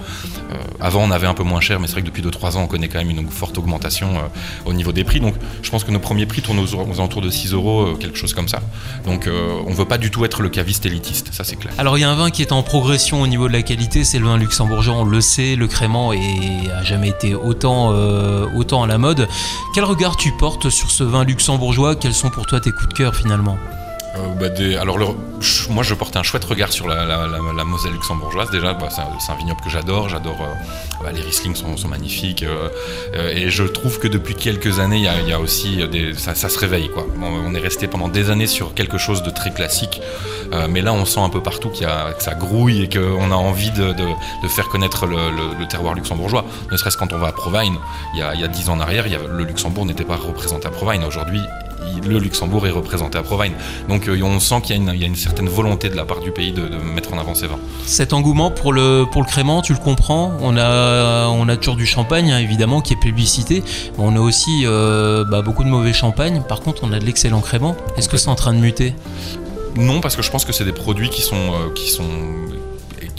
Euh, 0.53 0.55
avant 0.81 1.03
on 1.03 1.11
avait 1.11 1.27
un 1.27 1.35
peu 1.35 1.43
moins 1.43 1.61
cher, 1.61 1.81
mais 1.81 1.87
c'est 1.87 1.95
vrai 1.95 2.03
que 2.03 2.07
depuis 2.07 2.23
2-3 2.23 2.57
ans 2.57 2.63
on 2.63 2.67
connaît 2.67 2.89
quand 2.89 2.99
même 2.99 3.11
une 3.11 3.29
forte 3.29 3.59
augmentation 3.59 4.09
euh, 4.17 4.21
au 4.65 4.73
niveau 4.73 4.93
des 4.93 5.05
prix. 5.05 5.21
Donc 5.21 5.35
je 5.63 5.71
pense 5.71 5.85
que 5.85 5.91
nos 5.91 5.99
premiers 5.99 6.27
prix 6.27 6.43
tournent 6.43 6.61
aux, 6.61 6.75
alentours 6.75 7.23
de 7.23 7.31
6 7.31 7.53
euros, 7.53 7.97
quelque 7.99 8.17
chose 8.17 8.35
comme 8.35 8.49
ça. 8.49 8.61
Donc 9.05 9.29
on 9.67 9.73
veut 9.73 9.85
pas 9.85 9.99
du 9.99 10.11
tout 10.11 10.25
être 10.25 10.43
le 10.43 10.49
caviste 10.49 10.87
élitiste, 10.87 11.33
ça 11.33 11.45
c'est 11.45 11.57
clair. 11.57 11.72
Alors 11.79 11.97
il 11.99 12.03
y 12.03 12.05
a 12.05 12.11
un 12.11 12.15
vin 12.15 12.31
qui 12.31 12.43
est 12.43 12.53
en 12.53 12.63
progression 12.63 13.23
au 13.23 13.27
niveau 13.27 13.49
de 13.49 13.53
la 13.53 13.63
qualité, 13.63 14.05
c'est 14.05 14.19
le 14.19 14.27
vin 14.27 14.37
luxembourgeois, 14.37 14.95
on 14.95 15.05
le 15.05 15.21
sait, 15.21 15.57
le 15.57 15.67
crément 15.67 16.13
est, 16.13 16.71
a 16.71 16.83
jamais 16.83 17.09
été 17.09 17.35
autant, 17.35 17.93
euh, 17.93 18.47
autant 18.55 18.83
à 18.83 18.87
la 18.87 18.99
mode. 18.99 19.27
Quel 19.75 19.85
regard 19.85 20.17
tu 20.17 20.33
portes 20.33 20.69
sur 20.69 20.91
ce 20.91 21.03
vin 21.03 21.25
luxembourgeois? 21.25 21.97
Quels 21.97 22.15
sont 22.15 22.31
pour 22.31 22.47
toi 22.47 22.61
tes 22.61 22.73
coups 22.73 22.89
de 22.89 22.95
cœur 22.95 23.17
finalement? 23.17 23.59
Euh, 24.17 24.29
bah, 24.39 24.81
alors 24.81 24.99
moi 25.71 25.83
je 25.83 25.95
porte 25.95 26.17
un 26.17 26.23
chouette 26.23 26.45
regard 26.45 26.73
sur 26.73 26.87
la, 26.87 27.05
la- 27.05 27.65
Moselle 27.65 27.93
luxembourgeoise. 27.93 28.51
Déjà 28.51 28.75
bah, 28.75 28.89
c'est 28.91 29.33
un, 29.33 29.37
vignoble 29.37 29.61
que 29.63 29.71
j'adore. 29.71 30.09
J'adore 30.09 30.43
euh, 30.43 31.03
bah, 31.03 31.13
les 31.13 31.23
Riesling 31.23 31.55
sont, 31.55 31.89
magnifiques 31.89 32.43
euh, 32.43 32.69
et 33.35 33.51
je 33.51 33.65
trouve 33.65 33.99
que 33.99 34.09
depuis 34.09 34.35
quelques 34.35 34.79
années 34.79 34.99
il 34.99 35.29
y 35.29 35.33
a, 35.33 35.41
aussi 35.41 35.81
ça, 36.17 36.35
se 36.35 36.59
réveille 36.59 36.91
on 37.21 37.55
est 37.55 37.59
resté 37.61 37.87
pendant 37.87 38.09
des 38.09 38.31
années 38.31 38.47
sur 38.47 38.75
quelque 38.75 38.99
chose 38.99 39.23
de 39.23 39.31
très 39.31 39.51
classique 39.51 40.01
mais 40.69 40.81
là 40.81 40.93
on 40.93 41.05
sent 41.05 41.21
un 41.21 41.29
peu 41.29 41.43
partout 41.43 41.71
qu'il 41.71 41.87
que 41.87 42.23
ça 42.23 42.35
grouille 42.35 42.83
et 42.83 42.89
qu'on 42.89 43.31
a 43.31 43.35
envie 43.35 43.71
de, 43.71 43.95
faire 44.49 44.69
connaître 44.69 45.07
le, 45.07 45.67
terroir 45.67 45.95
luxembourgeois. 45.95 46.45
Ne 46.71 46.77
serait-ce 46.77 46.97
quand 46.97 47.13
on 47.13 47.19
va 47.19 47.29
à 47.29 47.33
Provine 47.33 47.77
il 48.15 48.21
y 48.21 48.23
a, 48.23 48.49
10 48.49 48.69
ans 48.69 48.75
en 48.75 48.81
arrière 48.81 49.07
le 49.29 49.45
Luxembourg 49.45 49.87
n'était 49.87 50.05
pas 50.05 50.17
représenté 50.17 50.67
à 50.67 50.71
Provine 50.71 51.05
aujourd'hui 51.05 51.43
le 52.09 52.19
Luxembourg 52.19 52.67
est 52.67 52.71
représenté 52.71 53.19
à 53.19 53.23
Provine 53.23 53.53
donc 53.89 54.09
euh, 54.09 54.21
on 54.23 54.41
sent 54.41 54.61
qu'il 54.63 54.77
y, 54.77 54.79
a 54.79 54.83
une- 54.83 54.91
il 54.95 55.01
y 55.01 55.05
a 55.05 55.07
une 55.07 55.17
certaine 55.17 55.49
volonté 55.49 55.89
de 55.89 55.97
la 55.97 56.05
part 56.05 56.21
du 56.21 56.31
pays 56.33 56.53
de, 56.53 56.63
de 56.69 56.77
mettre 56.77 57.13
en 57.13 57.19
avant 57.19 57.35
ses 57.35 57.47
vins. 57.47 57.59
Cet 57.87 58.13
engouement 58.13 58.51
pour 58.51 58.73
le, 58.73 59.05
pour 59.11 59.23
le 59.23 59.27
crément, 59.27 59.63
tu 59.63 59.73
le 59.73 59.79
comprends? 59.79 60.33
On 60.41 60.57
a, 60.57 61.27
on 61.29 61.49
a 61.49 61.57
toujours 61.57 61.77
du 61.77 61.87
champagne, 61.87 62.33
hein, 62.33 62.39
évidemment, 62.39 62.81
qui 62.81 62.93
est 62.95 62.97
publicité. 63.01 63.63
Mais 63.99 64.05
on 64.05 64.17
a 64.17 64.21
aussi 64.21 64.63
euh, 64.65 65.25
bah, 65.25 65.43
beaucoup 65.43 65.65
de 65.65 65.69
mauvais 65.69 65.93
champagne. 65.93 66.43
Par 66.49 66.61
contre, 66.61 66.83
on 66.85 66.93
a 66.93 66.99
de 66.99 67.05
l'excellent 67.05 67.41
crément. 67.41 67.77
Est-ce 67.97 68.09
que 68.09 68.17
c'est 68.17 68.29
en 68.29 68.35
train 68.35 68.53
de 68.55 68.59
muter? 68.59 68.95
Non, 69.77 70.01
parce 70.01 70.17
que 70.17 70.23
je 70.23 70.31
pense 70.31 70.45
que 70.45 70.53
c'est 70.53 70.65
des 70.65 70.73
produits 70.73 71.09
qui 71.11 71.23
sont, 71.23 71.35
euh, 71.37 71.73
qui 71.75 71.91
sont, 71.91 72.05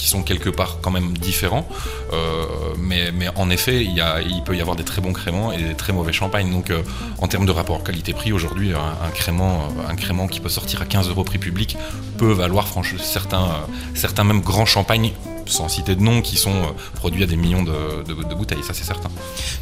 sont 0.07 0.23
quelque 0.23 0.49
part 0.49 0.79
quand 0.81 0.91
même 0.91 1.17
différents. 1.17 1.67
Euh, 2.11 2.45
mais, 2.77 3.11
en 3.35 3.49
effet, 3.49 3.83
il, 3.83 3.91
y 3.91 4.03
il 4.27 4.43
peut 4.43 4.55
y 4.55 4.61
avoir 4.61 4.75
des 4.75 4.83
très 4.83 5.01
bons 5.01 5.13
créments 5.13 5.51
et 5.51 5.61
des 5.61 5.75
très 5.75 5.93
mauvais 5.93 6.13
champagnes. 6.13 6.51
Donc 6.51 6.69
euh, 6.69 6.81
en 7.19 7.27
termes 7.27 7.45
de 7.45 7.51
rapport 7.51 7.83
qualité-prix, 7.83 8.31
aujourd'hui, 8.33 8.73
un, 8.73 9.05
un 9.05 9.11
crément, 9.11 9.69
euh, 9.77 9.91
un 9.91 9.95
crément 9.95 10.27
qui 10.27 10.39
peut 10.39 10.49
sortir 10.49 10.81
à 10.81 10.85
15 10.85 11.09
euros 11.09 11.23
prix 11.23 11.39
public 11.39 11.77
peut 12.17 12.31
valoir 12.31 12.67
franchement 12.67 12.99
certains, 13.01 13.65
certains 13.95 14.23
même 14.23 14.41
grands 14.41 14.65
champagnes 14.65 15.13
sans 15.45 15.67
citer 15.69 15.95
de 15.95 16.01
noms, 16.01 16.21
qui 16.21 16.37
sont 16.37 16.51
euh, 16.51 16.71
produits 16.95 17.23
à 17.23 17.25
des 17.27 17.35
millions 17.35 17.63
de, 17.63 17.71
de- 18.07 18.27
de 18.27 18.35
bouteilles, 18.35 18.63
ça 18.63 18.73
c'est 18.73 18.83
certain. 18.83 19.09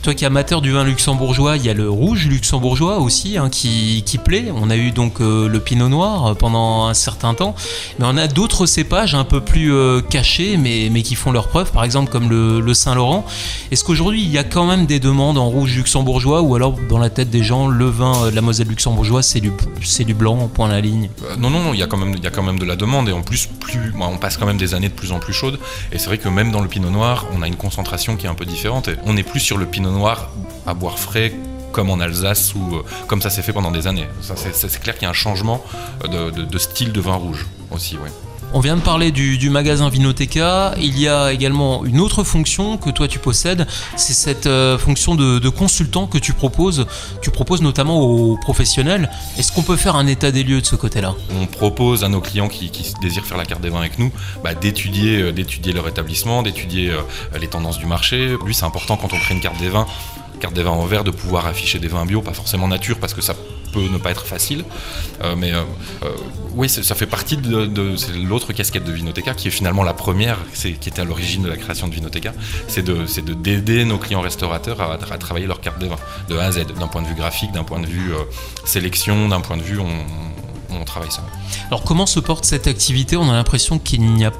Toi 0.04 0.13
qui 0.13 0.24
es 0.24 0.28
amateur 0.28 0.62
du 0.62 0.72
vin 0.72 0.83
luxembourgeois, 0.83 1.57
il 1.57 1.66
y 1.66 1.69
a 1.69 1.74
le 1.74 1.89
rouge 1.89 2.28
luxembourgeois 2.28 3.00
aussi 3.00 3.38
hein, 3.38 3.50
qui, 3.50 4.04
qui 4.06 4.18
plaît. 4.18 4.45
On 4.56 4.69
a 4.69 4.75
eu 4.78 4.92
donc 4.92 5.22
euh, 5.22 5.48
le 5.48 5.60
pinot 5.60 5.89
noir 5.89 6.28
euh, 6.28 6.33
pendant 6.33 6.86
un 6.86 6.94
certain 6.94 7.33
temps. 7.33 7.56
Mais 8.00 8.06
on 8.07 8.18
a 8.18 8.28
d'autres 8.28 8.66
cépages 8.66 9.16
un 9.16 9.24
peu 9.24 9.42
plus 9.42 9.74
euh, 9.74 10.01
cachés 10.01 10.57
mais, 10.57 10.89
mais 10.92 11.01
qui 11.04 11.16
font 11.16 11.31
leur 11.31 11.48
preuve, 11.48 11.72
par 11.72 11.84
exemple 11.84 12.12
comme 12.12 12.30
le, 12.30 12.60
le 12.60 12.74
Saint-Laurent. 12.74 13.25
Est-ce 13.72 13.84
qu'aujourd'hui 13.84 14.22
il 14.24 14.30
y 14.30 14.38
a 14.38 14.44
quand 14.44 14.66
même 14.66 14.86
des 14.86 15.00
demandes 15.00 15.38
en 15.38 15.48
rouge 15.50 15.75
luxembourgeois 15.75 16.42
ou 16.42 16.56
alors 16.56 16.75
dans 16.89 16.98
la 17.00 17.10
tête 17.10 17.30
des 17.30 17.44
gens, 17.44 17.68
le 17.68 17.86
vin 17.86 18.30
de 18.30 18.36
la 18.36 18.42
Moselle 18.42 18.68
luxembourgeoise 18.68 19.25
c'est 19.25 19.39
du, 19.39 19.51
c'est 19.84 20.04
du 20.04 20.13
blanc, 20.13 20.48
point 20.54 20.69
à 20.69 20.74
la 20.74 20.81
ligne? 20.81 21.10
Euh, 21.24 21.36
non, 21.38 21.50
non, 21.50 21.74
il 21.74 21.80
y, 21.80 21.84
a 21.84 21.88
quand 21.88 21.98
même- 21.98 22.13
il 22.18 22.24
y 22.24 22.27
a 22.27 22.31
quand 22.31 22.44
même 22.44 22.60
de 22.60 22.66
la 22.66 22.75
demande 22.75 23.07
et 23.10 23.12
en 23.12 23.22
plus, 23.22 23.48
plus, 23.60 23.94
on 24.00 24.18
passe 24.18 24.38
quand 24.38 24.45
même 24.45 24.57
des 24.57 24.74
années 24.74 24.89
de 24.89 24.94
plus 24.94 25.12
en 25.12 25.19
plus 25.19 25.34
chaudes. 25.34 25.60
Et 25.92 25.98
c'est 26.00 26.08
vrai 26.08 26.18
que 26.18 26.30
même 26.30 26.52
dans 26.52 26.62
le 26.62 26.68
pinot 26.68 26.90
noir, 26.90 27.26
on 27.34 27.42
a 27.42 27.48
une 27.48 27.56
concentration 27.56 28.16
qui 28.18 28.26
est 28.26 28.30
un 28.30 28.36
peu 28.36 28.46
différente. 28.46 28.90
On 29.06 29.14
n'est 29.14 29.24
plus 29.24 29.40
sur 29.40 29.58
le 29.58 29.66
pinot 29.66 29.92
noir 29.92 30.30
à 30.66 30.74
boire 30.74 31.00
frais 31.00 31.34
comme 31.72 31.90
en 31.90 32.00
Alsace 32.02 32.54
ou 32.56 32.76
euh, 32.76 32.84
comme 33.08 33.22
ça 33.22 33.30
s'est 33.30 33.42
fait 33.42 33.54
pendant 33.54 33.72
des 33.72 33.88
années. 33.88 34.08
C'est, 34.22 34.80
clair 34.82 34.96
qu'il 34.96 35.04
y 35.04 35.06
a 35.06 35.10
un 35.10 35.14
changement 35.14 35.64
euh, 36.04 36.30
de, 36.32 36.42
de- 36.42 36.44
de 36.46 36.58
style 36.58 36.92
de 36.92 37.00
vin 37.00 37.16
rouge 37.16 37.48
aussi, 37.72 37.98
oui. 38.04 38.10
On 38.53 38.59
vient 38.59 38.75
de 38.75 38.81
parler 38.81 39.12
du, 39.12 39.50
magasin 39.50 39.88
Vinoteca. 39.88 40.74
Il 40.77 41.00
y 41.00 41.07
a 41.07 41.31
également 41.31 41.86
une 41.86 42.01
autre 42.01 42.25
fonction 42.25 42.77
que 42.77 42.89
toi 42.89 43.07
tu 43.07 43.18
possèdes. 43.18 43.65
C'est 43.95 44.13
cette 44.13 44.45
euh, 44.45 44.77
fonction 44.77 45.15
de, 45.15 45.50
consultant 45.50 46.06
que 46.06 46.18
tu 46.18 46.33
proposes. 46.33 46.86
Tu 47.21 47.31
proposes 47.31 47.62
notamment 47.62 48.01
aux 48.01 48.38
professionnels. 48.38 49.10
Est-ce 49.38 49.53
qu'on 49.53 49.62
peut 49.62 49.77
faire 49.77 49.96
un 49.96 50.05
état 50.05 50.31
des 50.31 50.43
lieux 50.43 50.60
de 50.60 50.65
ce 50.65 50.75
côté-là? 50.75 51.15
On 51.39 51.46
propose 51.46 52.03
à 52.03 52.10
nos 52.10 52.20
clients 52.20 52.50
qui, 52.50 52.72
qui 52.72 52.93
désirent 53.01 53.25
faire 53.25 53.38
la 53.38 53.46
carte 53.46 53.62
des 53.62 53.70
vins 53.70 53.79
avec 53.79 53.98
nous 53.98 54.12
bah, 54.43 54.53
d'étudier, 54.53 55.22
euh, 55.22 55.31
d'étudier 55.31 55.72
leur 55.72 55.88
établissement, 55.88 56.43
d'étudier 56.43 56.89
euh, 56.89 57.00
les 57.39 57.48
tendances 57.48 57.77
du 57.77 57.86
marché. 57.86 58.36
Lui, 58.46 58.53
c'est 58.53 58.65
important 58.65 58.98
quand 58.98 59.13
on 59.13 59.20
crée 59.20 59.34
une 59.34 59.41
carte 59.41 59.60
des 59.60 59.70
vins, 59.70 59.88
carte 60.41 60.53
des 60.53 60.63
vins 60.63 60.71
en 60.71 60.86
verre, 60.86 61.05
de 61.05 61.12
pouvoir 61.12 61.45
afficher 61.45 61.79
des 61.79 61.88
vins 61.88 62.05
bio, 62.05 62.21
pas 62.21 62.33
forcément 62.33 62.67
nature, 62.67 63.00
parce 63.00 63.13
que 63.13 63.21
ça 63.21 63.33
peut 63.71 63.88
ne 63.88 63.98
pas 63.98 64.12
être 64.12 64.25
facile. 64.25 64.65
Euh, 65.24 65.36
mais 65.38 65.53
euh, 65.53 65.62
euh, 66.03 66.10
oui, 66.53 66.67
ça 66.67 66.95
fait 66.95 67.05
partie 67.05 67.38
de, 67.38 67.95
l'autre 68.27 68.51
casquette 68.51 68.83
de 68.83 68.91
Vinoteca, 68.91 69.33
qui 69.33 69.48
est 69.48 69.51
finalement 69.51 69.83
la 69.83 69.93
première, 69.93 70.38
c'est, 70.53 70.74
qui 70.74 70.89
était 70.89 71.01
à 71.01 71.05
l'origine 71.05 71.43
de 71.43 71.50
la 71.50 71.57
création 71.57 71.88
de 71.88 71.93
Vinoteca, 71.93 72.33
c'est 72.67 72.83
de, 72.83 73.05
d'aider 73.33 73.86
nos 73.86 73.98
clients 73.98 74.21
restaurateurs 74.21 74.81
à, 74.81 74.98
travailler 75.17 75.48
leur 75.48 75.62
carte 75.62 75.79
des 75.79 75.88
vins, 75.88 76.00
de 76.27 76.38
A 76.38 76.45
à 76.45 76.51
Z, 76.51 76.65
d'un 76.77 76.88
point 76.88 77.01
de 77.01 77.07
vue 77.07 77.15
graphique, 77.15 77.51
d'un 77.53 77.63
point 77.63 77.79
de 77.79 77.88
vue 77.88 78.12
sélection, 78.65 79.29
d'un 79.29 79.41
point 79.41 79.57
de 79.57 79.62
vue, 79.62 79.79
on, 79.79 80.83
travaille 80.83 81.12
ça. 81.12 81.24
Alors 81.67 81.83
comment 81.83 82.07
se 82.07 82.19
porte 82.19 82.43
cette 82.43 82.67
activité? 82.67 83.15
On 83.15 83.29
a 83.29 83.33
l'impression 83.33 83.77
qu'il 83.77 84.01
n'y 84.01 84.25
a 84.25 84.31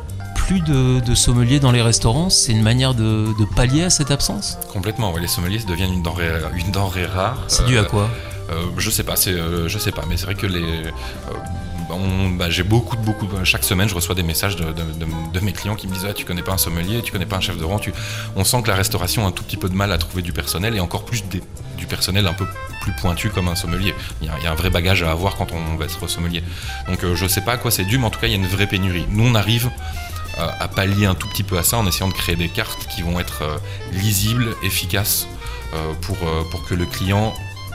plus 0.52 0.60
de, 0.60 1.00
de 1.00 1.16
sommeliers 1.16 1.62
dans 1.62 1.72
les 1.72 1.82
restaurants. 1.82 2.30
C'est 2.30 2.52
une 2.52 2.62
manière 2.62 2.94
de, 2.94 3.28
de 3.40 3.46
pallier 3.56 3.84
à 3.84 3.90
cette 3.90 4.12
absence 4.12 4.58
Complètement, 4.74 5.16
les 5.16 5.28
sommeliers 5.28 5.60
deviennent 5.60 5.94
une 5.94 6.04
denrée, 6.04 6.30
une 6.58 6.72
denrée 6.72 7.06
rare. 7.06 7.38
C'est 7.48 7.66
dû 7.66 7.78
à 7.78 7.82
Euh, 7.82 7.86
quoi 7.86 8.10
euh, 8.52 8.66
Je 8.78 8.90
sais 8.90 9.04
pas, 9.04 9.16
euh, 9.28 9.70
je 9.70 9.78
sais 9.78 9.94
pas, 9.94 10.04
mais 10.10 10.18
c'est 10.18 10.26
vrai 10.26 10.36
que 10.36 10.48
les, 10.48 10.62
euh, 10.62 12.38
bah, 12.38 12.50
j'ai 12.50 12.64
beaucoup, 12.64 12.98
beaucoup, 12.98 13.28
chaque 13.46 13.64
semaine, 13.64 13.88
je 13.88 13.96
reçois 13.96 14.14
des 14.14 14.24
messages 14.24 14.58
de, 14.58 14.66
de- 14.66 14.72
de- 14.72 15.32
de 15.34 15.40
mes 15.40 15.54
clients 15.54 15.76
qui 15.76 15.88
me 15.88 15.94
disent 15.94 16.06
ah, 16.10 16.14
tu 16.14 16.26
connais 16.26 16.42
pas 16.44 16.52
un 16.52 16.58
sommelier, 16.58 17.02
tu 17.02 17.14
connais 17.14 17.26
pas 17.26 17.38
un 17.38 17.42
chef 17.42 17.58
de 17.58 17.64
rang. 17.64 17.80
Tu... 17.80 17.94
On 18.36 18.44
sent 18.44 18.62
que 18.64 18.68
la 18.68 18.76
restauration 18.76 19.24
a 19.26 19.30
un 19.30 19.32
tout 19.32 19.44
petit 19.46 19.58
peu 19.58 19.70
de 19.70 19.76
mal 19.76 19.90
à 19.94 19.98
trouver 19.98 20.22
du 20.22 20.34
personnel 20.34 20.76
et 20.76 20.82
encore 20.82 21.06
plus 21.06 21.24
des- 21.30 21.44
du 21.78 21.86
personnel 21.86 22.28
un 22.28 22.34
peu 22.34 22.46
plus 22.82 22.92
pointu 23.00 23.30
comme 23.30 23.48
un 23.48 23.56
sommelier. 23.56 23.94
Il 24.22 24.28
y, 24.28 24.30
a, 24.30 24.34
il 24.40 24.44
y 24.44 24.48
a 24.48 24.52
un 24.52 24.56
vrai 24.56 24.70
bagage 24.70 25.02
à 25.04 25.12
avoir 25.12 25.36
quand 25.38 25.48
on 25.54 25.76
va 25.78 25.86
être 25.86 26.08
sommelier. 26.10 26.44
Donc 26.90 27.04
euh, 27.06 27.16
je 27.16 27.26
sais 27.26 27.42
pas 27.42 27.54
à 27.54 27.58
quoi 27.58 27.72
c'est 27.72 27.86
dû, 27.86 27.98
mais 27.98 28.06
en 28.06 28.10
tout 28.10 28.20
cas 28.20 28.28
il 28.28 28.32
y 28.32 28.34
a 28.34 28.38
une 28.38 28.48
vraie 28.48 28.68
pénurie. 28.68 29.06
Nous 29.10 29.26
on 29.26 29.36
arrive 29.36 29.68
euh, 29.68 29.70
à 30.60 30.68
pallier 30.68 31.06
un 31.06 31.16
tout 31.16 31.28
petit 31.28 31.44
peu 31.44 31.58
à 31.58 31.64
ça 31.64 31.78
en 31.78 31.86
essayant 31.88 32.08
de 32.08 32.14
créer 32.14 32.36
des 32.36 32.50
cartes 32.50 32.88
qui 32.88 33.02
vont 33.02 33.20
être 33.20 33.44
euh, 33.44 33.58
lisibles, 33.94 34.56
efficaces 34.64 35.28
pour, 36.02 36.18
pour 36.52 36.66
que 36.66 36.74
le 36.74 36.86
client 36.86 37.34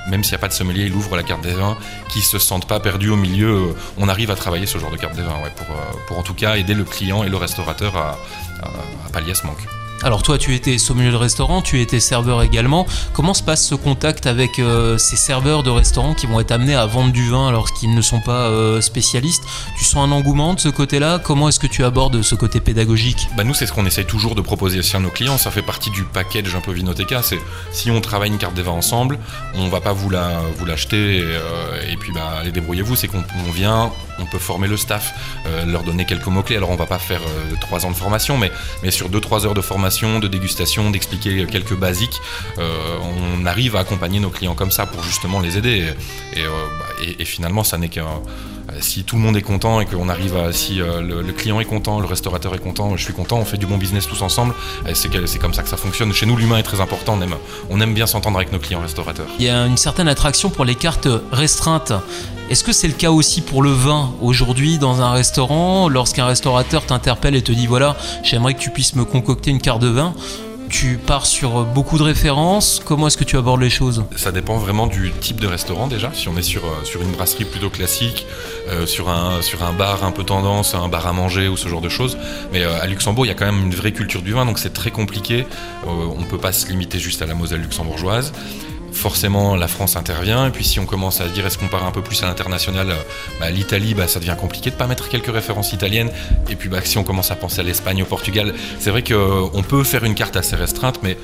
même 0.09 0.23
s'il 0.23 0.33
n'y 0.33 0.37
a 0.37 0.39
pas 0.41 0.49
de 0.49 0.53
sommelier, 0.53 0.85
il 0.85 0.95
ouvre 0.95 1.17
la 1.17 1.23
carte 1.23 1.41
des 1.41 1.55
vins, 1.55 1.77
qui 2.11 2.21
se 2.21 2.39
sentent 2.39 2.69
pas 2.69 2.79
perdus 2.79 3.09
au 3.09 3.17
milieu. 3.17 3.75
On 3.97 4.09
arrive 4.09 4.31
à 4.31 4.37
travailler 4.37 4.67
ce 4.67 4.79
genre 4.79 4.91
de 4.91 4.97
carte 4.97 5.17
des 5.17 5.23
vins, 5.23 5.41
pour, 5.57 5.67
pour 6.07 6.19
en 6.19 6.23
tout 6.23 6.35
cas 6.35 6.57
aider 6.57 6.75
le 6.75 6.85
client 6.85 7.25
et 7.25 7.29
le 7.29 7.37
restaurateur 7.37 7.97
à, 7.97 8.19
à 8.63 9.11
pallier 9.13 9.35
ce 9.35 9.47
manque. 9.47 9.67
Alors 10.03 10.23
toi, 10.23 10.37
tu 10.37 10.55
étais 10.55 10.77
sommelier 10.77 11.11
de 11.11 11.17
restaurant, 11.17 11.63
tu 11.63 11.81
étais 11.81 12.01
serveur 12.01 12.43
également. 12.43 12.87
Comment 13.15 13.33
se 13.33 13.43
passe 13.43 13.67
ce 13.67 13.75
contact 13.75 14.27
avec 14.27 14.59
euh, 14.59 14.99
ces 14.99 15.17
serveurs 15.17 15.63
de 15.63 15.71
restaurant 15.71 16.13
qui 16.13 16.27
vont 16.27 16.39
être 16.39 16.53
amenés 16.53 16.75
à 16.75 16.85
vendre 16.85 17.13
du 17.13 17.31
vin 17.31 17.49
alors 17.49 17.73
qu'ils 17.73 17.95
ne 17.95 18.03
sont 18.03 18.21
pas 18.21 18.49
euh, 18.51 18.83
spécialistes? 18.83 19.45
Tu 19.79 19.85
sens 19.85 20.07
un 20.07 20.13
engouement 20.13 20.53
de 20.53 20.61
ce 20.61 20.69
côté-là? 20.69 21.19
Comment 21.19 21.49
est-ce 21.49 21.59
que 21.59 21.67
tu 21.67 21.83
abordes 21.83 22.21
ce 22.21 22.35
côté 22.35 22.61
pédagogique? 22.61 23.29
Bah 23.37 23.45
Nous, 23.45 23.55
c'est 23.55 23.67
ce 23.67 23.73
qu'on 23.73 23.87
essaye 23.87 24.05
toujours 24.05 24.35
de 24.35 24.43
proposer 24.43 24.79
aussi 24.79 24.95
à 24.97 25.01
nos 25.01 25.09
clients. 25.09 25.39
Ça 25.39 25.51
fait 25.51 25.63
partie 25.63 25.91
du 25.91 26.03
package 26.05 26.55
un 26.55 26.61
peu 26.61 26.73
Vinoteca. 26.73 27.23
C'est 27.23 27.41
si 27.73 27.91
on 27.91 28.03
travaille 28.03 28.29
une 28.29 28.39
carte 28.39 28.55
des 28.55 28.63
vins 28.63 28.73
ensemble, 28.73 29.19
on 29.55 29.69
va 29.69 29.81
pas 29.81 29.95
vous 29.95 30.11
la 30.11 30.41
vous 30.59 30.67
l'acheter 30.67 31.19
et, 31.19 31.23
euh, 31.23 31.97
puis 31.99 32.13
bah, 32.13 32.35
allez 32.41 32.53
débrouillez-vous. 32.53 32.97
C'est 32.97 33.09
qu'on 33.09 33.25
vient, 33.53 33.91
on 34.19 34.27
peut 34.27 34.39
former 34.39 34.69
le 34.69 34.77
staff, 34.77 35.15
leur 35.67 35.85
donner 35.85 36.05
quelques 36.05 36.27
mots 36.27 36.43
clés. 36.43 36.57
Alors 36.57 36.71
on 36.71 36.77
va 36.77 36.87
pas 36.87 36.99
faire 36.99 37.23
trois 37.61 37.87
ans 37.87 37.91
de 37.91 37.97
formation, 37.97 38.37
mais 38.37 38.53
mais 38.83 38.91
sur 38.91 39.09
deux 39.09 39.21
trois 39.21 39.47
heures 39.47 39.55
de 39.55 39.61
formation 39.63 39.86
de 40.21 40.29
dégustation, 40.29 40.91
d'expliquer 40.91 41.47
quelques 41.47 41.77
basiques, 41.77 42.21
euh, 42.59 42.99
on 43.39 43.47
arrive 43.47 43.77
à 43.77 43.81
accompagner 43.81 44.19
nos 44.19 44.31
clients 44.31 44.55
comme 44.55 44.73
ça 44.73 44.85
pour 44.85 45.03
justement 45.03 45.41
les 45.41 45.59
aider. 45.59 45.85
Et, 46.35 46.41
euh, 46.41 46.49
bah, 46.79 47.25
finalement, 47.25 47.63
ça 47.63 47.79
n'est 47.79 47.89
qu'un 47.89 48.21
si 48.81 49.05
tout 49.05 49.17
le 49.17 49.23
monde 49.23 49.37
est 49.37 49.43
content 49.43 49.81
et 49.81 49.87
qu'on 49.87 50.09
arrive 50.09 50.37
à 50.37 50.53
si 50.53 50.77
le, 50.77 51.33
client 51.33 51.61
est 51.61 51.65
content, 51.65 52.01
le 52.01 52.07
restaurateur 52.07 52.55
est 52.55 52.59
content, 52.59 52.97
je 52.97 53.03
suis 53.03 53.13
content, 53.13 53.39
on 53.39 53.45
fait 53.45 53.57
du 53.57 53.67
bon 53.67 53.79
business 53.79 54.07
tous 54.07 54.23
ensemble. 54.23 54.55
C'est 54.95 55.39
comme 55.39 55.55
ça 55.55 55.63
que 55.63 55.69
ça 55.69 55.77
fonctionne. 55.77 56.13
Chez 56.13 56.27
nous, 56.27 56.37
l'humain 56.37 56.59
est 56.59 56.63
très 56.63 56.81
important. 56.81 57.17
On 57.19 57.23
aime, 57.23 57.37
on 57.71 57.81
aime 57.81 57.95
bien 57.95 58.07
s'entendre 58.07 58.37
avec 58.37 58.53
nos 58.53 58.59
clients 58.59 58.81
restaurateurs. 58.81 59.27
Il 59.39 59.45
y 59.45 59.49
a 59.49 59.67
une 59.67 59.77
certaine 59.77 60.09
attraction 60.09 60.51
pour 60.51 60.65
les 60.65 60.75
cartes 60.75 61.09
restreintes. 61.33 61.93
Est-ce 62.49 62.63
que 62.63 62.73
c'est 62.73 62.87
le 62.87 62.95
cas 62.95 63.11
aussi 63.11 63.41
pour 63.41 63.61
le 63.61 63.71
vin 63.71 64.13
aujourd'hui 64.21 64.79
dans 64.79 65.01
un 65.01 65.11
restaurant 65.11 65.89
Lorsqu'un 65.89 66.27
restaurateur 66.27 66.87
t'interpelle 66.87 67.35
et 67.35 67.43
te 67.43 67.51
dit 67.51 67.67
voilà, 67.67 67.97
j'aimerais 68.23 68.55
que 68.55 68.61
tu 68.61 68.71
puisses 68.71 68.95
me 68.95 69.05
concocter 69.05 69.51
une 69.51 69.61
carte 69.61 69.83
de 69.83 69.89
vin, 69.89 70.15
tu 70.69 70.99
pars 70.99 71.27
sur 71.27 71.65
beaucoup 71.65 71.99
de 71.99 72.03
références. 72.03 72.81
Comment 72.85 73.07
est-ce 73.07 73.17
que 73.17 73.25
tu 73.25 73.37
abordes 73.37 73.61
les 73.61 73.71
choses? 73.71 74.05
Ça 74.17 74.33
dépend 74.33 74.57
vraiment 74.59 74.87
du 74.87 75.13
type 75.21 75.41
de 75.41 75.47
restaurant 75.47 75.87
déjà. 75.87 76.11
Si 76.15 76.29
on 76.29 76.37
est 76.37 76.43
sur, 76.43 76.65
euh, 76.65 77.03
une 77.03 77.13
brasserie 77.13 77.45
plutôt 77.45 77.71
classique, 77.71 78.27
euh, 78.69 78.87
sur, 78.87 79.09
un, 79.09 79.41
bar 79.73 80.05
un 80.05 80.13
peu 80.13 80.25
tendance, 80.25 80.75
un 80.75 80.89
bar 80.89 81.07
à 81.07 81.13
manger 81.13 81.49
ou 81.49 81.57
ce 81.57 81.69
genre 81.69 81.81
de 81.81 81.89
choses. 81.89 82.17
Mais 82.53 82.63
euh, 82.63 82.81
à 82.81 82.87
Luxembourg, 82.87 83.27
il 83.27 83.29
y 83.29 83.33
a 83.33 83.35
quand 83.35 83.47
même 83.47 83.65
une 83.65 83.75
vraie 83.75 83.93
culture 83.93 84.23
du 84.23 84.33
vin, 84.33 84.45
donc 84.45 84.59
c'est 84.59 84.73
très 84.73 84.91
compliqué. 84.91 85.47
on 85.87 86.19
ne 86.19 86.25
peut 86.25 86.39
pas 86.39 86.53
se 86.53 86.69
limiter 86.69 86.99
juste 86.99 87.23
à 87.23 87.27
la 87.27 87.35
Moselle 87.35 87.61
luxembourgeoise 87.61 88.33
forcément 88.97 89.55
la 89.55 89.69
France 89.69 89.97
intervient. 89.97 90.47
Et 90.47 90.51
puis 90.51 90.65
si 90.65 90.81
on 90.81 90.87
commence 90.87 91.21
à 91.21 91.29
dire 91.29 91.47
est-ce 91.47 91.59
qu'on 91.59 91.69
part 91.69 91.85
un 91.85 91.93
peu 91.93 92.03
plus 92.03 92.23
à 92.23 92.27
l'international, 92.27 92.91
euh, 92.91 92.95
bah, 93.39 93.51
l'Italie, 93.51 93.95
bah, 93.95 94.09
ça 94.09 94.19
devient 94.19 94.37
compliqué 94.39 94.71
de 94.71 94.77
pas 94.77 94.87
mettre 94.87 95.09
quelques 95.09 95.33
références 95.33 95.73
italiennes. 95.73 96.11
Et 96.49 96.57
puis 96.57 96.69
bah, 96.69 96.81
si 96.83 96.99
on 96.99 97.05
commence 97.05 97.31
à 97.31 97.37
penser 97.37 97.61
à 97.61 97.63
l'Espagne, 97.63 98.03
au 98.03 98.07
Portugal, 98.07 98.55
c'est 98.81 98.91
vrai 98.91 99.03
qu'on 99.03 99.63
peut 99.63 99.85
faire 99.85 100.05
une 100.05 100.15
carte 100.15 100.37
assez 100.37 100.57
restreinte, 100.57 101.01
mais 101.03 101.17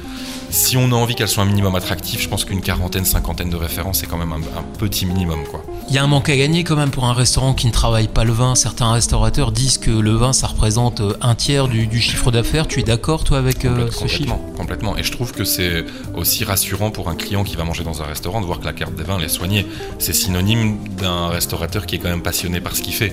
si 0.50 0.76
on 0.76 0.93
a 0.93 0.95
envie 0.95 1.14
qu'elle 1.14 1.29
soit 1.29 1.43
un 1.43 1.47
minimum 1.47 1.75
attractive, 1.75 2.21
je 2.21 2.29
pense 2.29 2.45
qu'une 2.45 2.61
quarantaine, 2.61 3.07
cinquantaine 3.07 3.49
de 3.49 3.57
références, 3.57 4.00
c'est 4.00 4.07
quand 4.07 4.19
même 4.19 4.33
un, 4.33 4.62
petit 4.79 5.07
minimum. 5.07 5.45
quoi. 5.50 5.64
Il 5.89 5.95
y 5.95 5.99
a 5.99 6.05
un 6.05 6.07
manque 6.07 6.29
à 6.29 6.37
gagner 6.37 6.65
quand 6.65 6.77
même 6.77 6.91
pour 6.91 7.05
un 7.05 7.12
restaurant 7.12 7.55
qui 7.55 7.67
ne 7.67 7.73
travaille 7.73 8.09
pas 8.09 8.25
le 8.25 8.33
vin. 8.33 8.55
Certains 8.55 8.93
restaurateurs 8.93 9.53
disent 9.53 9.79
que 9.79 9.91
le 9.91 10.12
vin, 10.12 10.33
ça 10.33 10.47
représente 10.47 11.01
euh, 11.01 11.12
un 11.21 11.35
tiers 11.35 11.69
du, 11.69 12.01
chiffre 12.01 12.31
d'affaires. 12.31 12.67
Tu 12.67 12.81
es 12.81 12.83
d'accord, 12.83 13.25
toi, 13.25 13.39
avec 13.39 13.65
euh, 13.65 13.91
ce 13.91 14.07
chiffre? 14.07 14.37
Complètement. 14.57 14.97
Et 14.97 15.03
je 15.03 15.12
trouve 15.12 15.33
que 15.33 15.45
c'est 15.45 15.85
aussi 16.15 16.45
rassurant 16.45 16.91
pour 16.91 17.09
un 17.09 17.15
client 17.15 17.45
qui 17.45 17.57
va 17.57 17.65
manger 17.65 17.85
dans 17.85 18.01
un 18.01 18.07
restaurant 18.07 18.41
de 18.41 18.47
voir 18.47 18.61
que 18.61 18.65
la 18.65 18.73
carte 18.73 18.95
des 18.95 19.03
vins, 19.03 19.19
elle 19.19 19.25
est 19.25 19.29
soignée. 19.29 19.67
C'est 19.99 20.15
synonyme 20.15 20.79
d'un 20.97 21.29
restaurateur 21.29 21.87
qui 21.87 21.97
est 21.97 21.99
quand 21.99 22.09
même 22.09 22.23
passionné 22.23 22.61
par 22.61 22.75
ce 22.77 22.83
qu'il 22.83 22.95
fait. 22.95 23.12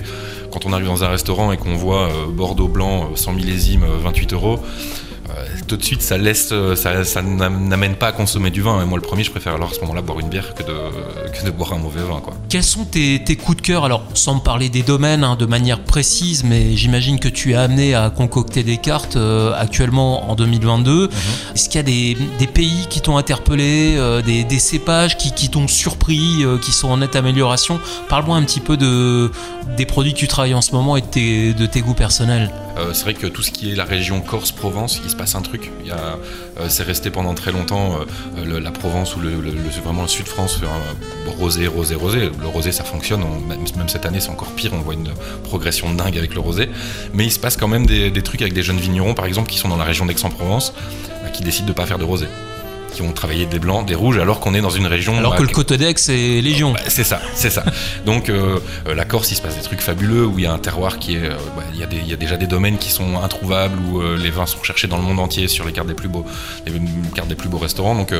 Quand 0.50 0.64
on 0.64 0.72
arrive 0.72 0.86
dans 0.86 1.04
un 1.04 1.08
restaurant 1.08 1.52
et 1.52 1.56
qu'on 1.56 1.74
voit 1.74 2.08
euh, 2.08 2.26
Bordeaux 2.28 2.68
blanc, 2.68 3.10
100 3.14 3.32
millésimes, 3.32 3.84
28 4.02 4.32
euros, 4.32 4.58
euh, 4.58 5.09
tout 5.66 5.76
de 5.76 5.84
suite 5.84 6.02
ça 6.02 6.18
laisse, 6.18 6.48
euh, 6.52 6.74
ça, 6.76 7.22
n'amène 7.22 7.94
pas 7.94 8.08
à 8.08 8.12
consommer 8.12 8.50
du 8.50 8.62
vin. 8.62 8.82
Et 8.82 8.84
moi 8.84 8.98
le 8.98 9.02
premier, 9.02 9.24
je 9.24 9.30
préfère 9.30 9.54
alors 9.54 9.70
à 9.70 9.74
ce 9.74 9.80
moment-là 9.80 10.02
boire 10.02 10.20
une 10.20 10.28
bière 10.28 10.54
que 10.54 10.62
de, 10.62 11.44
de 11.44 11.50
boire 11.50 11.72
un 11.72 11.78
mauvais 11.78 12.02
vin. 12.02 12.20
Quoi. 12.20 12.34
Quels 12.48 12.64
sont 12.64 12.84
tes, 12.84 13.20
coups 13.36 13.58
de 13.58 13.62
cœur? 13.62 13.84
Alors 13.84 14.02
sans 14.14 14.36
me 14.36 14.40
parler 14.40 14.68
des 14.68 14.82
domaines 14.82 15.24
hein, 15.24 15.36
de 15.36 15.46
manière 15.46 15.80
précise, 15.80 16.44
mais 16.44 16.76
j'imagine 16.76 17.18
que 17.18 17.28
tu 17.28 17.52
es 17.52 17.54
amené 17.54 17.94
à 17.94 18.10
concocter 18.10 18.62
des 18.62 18.76
cartes 18.76 19.16
euh, 19.16 19.52
actuellement 19.56 20.30
en 20.30 20.34
2022. 20.34 21.02
Mhm. 21.02 21.10
Est-ce 21.54 21.68
qu'il 21.68 21.78
y 21.78 21.80
a 21.80 21.82
des, 22.38 22.46
pays 22.46 22.86
qui 22.88 23.00
t'ont 23.00 23.16
interpellé, 23.16 23.96
des, 24.24 24.58
cépages 24.58 25.16
qui, 25.16 25.48
t'ont 25.48 25.68
surpris, 25.68 26.44
qui 26.60 26.72
sont 26.72 26.88
en 26.88 26.98
nette 26.98 27.16
amélioration? 27.16 27.78
Parle-moi 28.08 28.36
un 28.36 28.42
petit 28.42 28.60
peu 28.60 28.76
de, 28.76 29.30
des 29.76 29.86
produits 29.86 30.12
que 30.12 30.18
tu 30.18 30.28
travailles 30.28 30.54
en 30.54 30.60
ce 30.60 30.72
moment 30.72 30.96
et 30.96 31.00
de 31.00 31.06
tes, 31.06 31.54
de 31.54 31.66
tes 31.66 31.80
goûts 31.80 31.94
personnels. 31.94 32.50
C'est 32.92 33.04
vrai 33.04 33.14
que 33.14 33.26
tout 33.26 33.42
ce 33.42 33.50
qui 33.50 33.72
est 33.72 33.74
la 33.74 33.84
région 33.84 34.20
Corse-Provence, 34.20 35.00
il 35.04 35.10
se 35.10 35.16
passe 35.16 35.34
un 35.34 35.42
truc. 35.42 35.70
Euh, 36.60 36.66
c'est 36.68 36.82
resté 36.82 37.10
pendant 37.10 37.34
très 37.34 37.52
longtemps 37.52 37.98
euh, 38.36 38.60
la 38.60 38.70
Provence 38.70 39.16
ou 39.16 39.20
le, 39.20 39.30
vraiment 39.82 40.02
le 40.02 40.08
sud 40.08 40.24
de 40.24 40.28
France, 40.28 40.60
rosé, 41.38 41.66
rosé, 41.66 41.94
rosé. 41.94 42.30
Le 42.40 42.46
rosé, 42.46 42.72
ça 42.72 42.84
fonctionne. 42.84 43.22
même, 43.48 43.88
cette 43.88 44.06
année, 44.06 44.20
c'est 44.20 44.30
encore 44.30 44.52
pire. 44.52 44.72
On 44.74 44.78
voit 44.78 44.94
une 44.94 45.10
progression 45.44 45.92
dingue 45.92 46.18
avec 46.18 46.34
le 46.34 46.40
rosé. 46.40 46.68
Mais 47.14 47.24
il 47.24 47.32
se 47.32 47.38
passe 47.38 47.56
quand 47.56 47.68
même 47.68 47.86
des, 47.86 48.12
trucs 48.22 48.42
avec 48.42 48.52
des 48.52 48.62
jeunes 48.62 48.80
vignerons, 48.80 49.14
par 49.14 49.26
exemple, 49.26 49.50
qui 49.50 49.58
sont 49.58 49.68
dans 49.68 49.76
la 49.76 49.84
région 49.84 50.06
d'Aix-en-Provence, 50.06 50.74
qui 51.32 51.42
décident 51.42 51.66
de 51.66 51.72
ne 51.72 51.76
pas 51.76 51.86
faire 51.86 51.98
de 51.98 52.04
rosé 52.04 52.26
qui 52.90 53.02
ont 53.02 53.12
travaillé 53.12 53.46
des 53.46 53.58
blancs, 53.58 53.86
des 53.86 53.94
rouges, 53.94 54.18
alors 54.18 54.40
qu'on 54.40 54.54
est 54.54 54.60
dans 54.60 54.70
une 54.70 54.86
région. 54.86 55.16
Alors 55.16 55.36
que 55.36 55.42
le 55.42 55.48
Cotodex 55.48 56.02
c'est 56.02 56.40
Légion. 56.40 56.72
Bah, 56.72 56.80
c'est 56.88 57.04
ça, 57.04 57.20
c'est 57.34 57.50
ça. 57.50 57.64
Donc 58.06 58.28
euh, 58.28 58.58
euh, 58.86 58.94
la 58.94 59.04
Corse, 59.04 59.30
il 59.30 59.36
se 59.36 59.42
passe 59.42 59.56
des 59.56 59.62
trucs 59.62 59.80
fabuleux 59.80 60.26
où 60.26 60.38
il 60.38 60.44
y 60.44 60.46
a 60.46 60.52
un 60.52 60.58
terroir 60.58 60.98
qui 60.98 61.16
est. 61.16 61.24
Euh, 61.24 61.36
bah, 61.56 61.62
il, 61.72 62.08
y 62.08 62.12
a 62.12 62.16
déjà 62.16 62.36
des 62.36 62.46
domaines 62.46 62.78
qui 62.78 62.90
sont 62.90 63.22
introuvables 63.22 63.78
où 63.78 64.00
les 64.16 64.30
vins 64.30 64.46
sont 64.46 64.62
cherchés 64.62 64.88
dans 64.88 64.96
le 64.96 65.02
monde 65.02 65.20
entier 65.20 65.48
sur 65.48 65.64
les 65.64 65.72
cartes 65.72 65.86
des 65.86 65.94
plus 65.94 66.08
beaux, 66.08 66.26
les 66.66 66.72
cartes 67.14 67.28
des 67.28 67.34
plus 67.34 67.48
beaux 67.48 67.58
restaurants. 67.58 67.94
Donc 67.94 68.12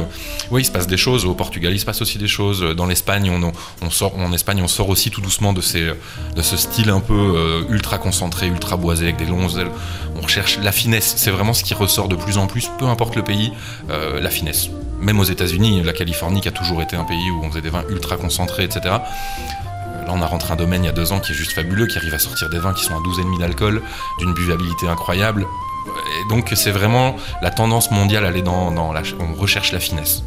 oui, 0.51 0.63
il 0.63 0.65
se 0.65 0.71
passe 0.71 0.87
des 0.87 0.97
choses. 0.97 1.25
Au 1.25 1.35
Portugal, 1.35 1.73
il 1.73 1.81
se 1.81 1.85
passe 1.85 2.01
aussi 2.03 2.19
des 2.19 2.29
choses. 2.29 2.63
Dans 2.77 2.87
l'Espagne, 2.87 3.31
on, 3.31 3.53
on, 3.85 3.91
sort, 3.91 4.17
en 4.19 4.33
Espagne, 4.33 4.61
on 4.63 4.69
sort 4.69 4.89
aussi 4.89 5.11
tout 5.11 5.21
doucement 5.21 5.53
de, 5.53 5.61
ces, 5.61 5.91
de 6.37 6.43
ce 6.43 6.57
style 6.57 6.91
un 6.91 7.01
peu 7.01 7.67
ultra 7.69 7.99
concentré, 7.99 8.47
ultra 8.47 8.77
boisé 8.77 9.05
avec 9.05 9.17
des 9.17 9.27
longs 9.27 9.49
ailes. 9.49 9.71
On 10.17 10.21
recherche 10.21 10.59
la 10.63 10.73
finesse. 10.73 11.15
C'est 11.17 11.31
vraiment 11.31 11.53
ce 11.53 11.65
qui 11.65 11.75
ressort 11.75 12.09
de 12.09 12.17
plus 12.17 12.39
en 12.39 12.47
plus, 12.47 12.71
peu 12.79 12.87
importe 12.87 13.17
le 13.17 13.25
pays, 13.25 13.53
la 13.89 14.31
finesse 14.31 14.60
même 15.01 15.21
aux 15.21 15.25
États-Unis, 15.25 15.83
la 15.83 15.93
Californie 15.93 16.41
qui 16.41 16.49
a 16.49 16.53
toujours 16.53 16.83
été 16.83 16.97
un 16.97 17.05
pays 17.05 17.31
où 17.31 17.45
on 17.45 17.51
faisait 17.51 17.63
des 17.63 17.71
vins 17.71 17.85
ultra 17.89 18.17
concentrés, 18.17 18.65
etc. 18.65 18.81
Là, 18.85 20.07
on 20.09 20.23
a 20.23 20.27
rentré 20.27 20.53
un 20.53 20.57
domaine 20.57 20.85
il 20.85 20.87
y 20.87 20.91
a 20.91 20.93
deux 20.93 21.13
ans 21.13 21.21
qui 21.21 21.33
est 21.33 21.35
juste 21.35 21.53
fabuleux, 21.53 21.87
qui 21.87 21.99
arrive 21.99 22.15
à 22.15 22.19
sortir 22.19 22.49
des 22.51 22.59
vins 22.59 22.73
qui 22.73 22.85
sont 22.85 22.95
à 22.95 22.99
12,5 22.99 23.39
d'alcool, 23.39 23.83
d'une 24.19 24.35
buvabilité 24.35 24.89
incroyable. 24.89 25.47
Et 25.87 26.29
donc, 26.29 26.53
c'est 26.55 26.71
vraiment 26.71 27.17
la 27.43 27.51
tendance 27.51 27.91
mondiale, 27.91 28.25
elle 28.27 28.37
est 28.37 28.43
dans, 28.43 28.71
dans 28.71 28.93
la, 28.93 29.03
on 29.19 29.35
recherche 29.35 29.73
la 29.73 29.81
finesse. 29.81 30.23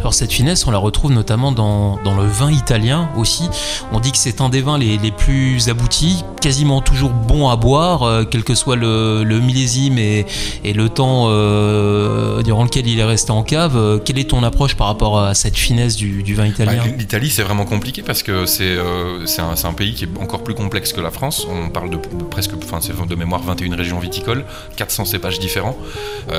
Alors 0.00 0.14
cette 0.14 0.32
finesse, 0.32 0.66
on 0.66 0.70
la 0.70 0.78
retrouve 0.78 1.12
notamment 1.12 1.52
dans, 1.52 1.98
le 2.04 2.26
vin 2.26 2.50
italien 2.50 3.08
aussi. 3.16 3.48
On 3.92 4.00
dit 4.00 4.12
que 4.12 4.18
c'est 4.18 4.40
un 4.40 4.48
des 4.48 4.60
vins 4.60 4.78
les, 4.78 4.98
plus 5.10 5.68
aboutis, 5.68 6.24
quasiment 6.40 6.80
toujours 6.80 7.10
bon 7.10 7.48
à 7.48 7.56
boire, 7.56 8.02
euh, 8.02 8.24
quel 8.24 8.44
que 8.44 8.54
soit 8.54 8.76
le, 8.76 9.24
millésime 9.24 9.98
et, 9.98 10.26
le 10.64 10.88
temps 10.88 11.26
euh, 11.28 12.42
durant 12.42 12.64
lequel 12.64 12.86
il 12.86 12.98
est 12.98 13.04
resté 13.04 13.30
en 13.30 13.42
cave. 13.42 13.76
Euh, 13.76 13.98
quelle 13.98 14.18
est 14.18 14.30
ton 14.30 14.42
approche 14.42 14.74
par 14.74 14.86
rapport 14.86 15.18
à 15.20 15.34
cette 15.34 15.56
finesse 15.56 15.96
du, 15.96 16.34
vin 16.34 16.46
italien? 16.46 16.82
bah, 16.84 16.94
L'Italie, 16.98 17.30
c'est 17.30 17.42
vraiment 17.42 17.64
compliqué 17.64 18.02
parce 18.02 18.22
que 18.22 18.46
c'est 18.46 18.78
un, 18.78 19.72
pays 19.74 19.94
qui 19.94 20.04
est 20.04 20.08
encore 20.20 20.44
plus 20.44 20.54
complexe 20.54 20.92
que 20.92 21.00
la 21.00 21.10
France. 21.10 21.46
On 21.50 21.68
parle 21.68 21.90
de, 21.90 21.96
presque, 22.30 22.52
enfin 22.62 22.78
c'est 22.80 22.94
de 22.94 23.14
mémoire 23.16 23.42
21 23.42 23.74
régions 23.76 23.98
viticoles, 23.98 24.44
400 24.76 25.04
cépages 25.04 25.38
différents. 25.38 25.76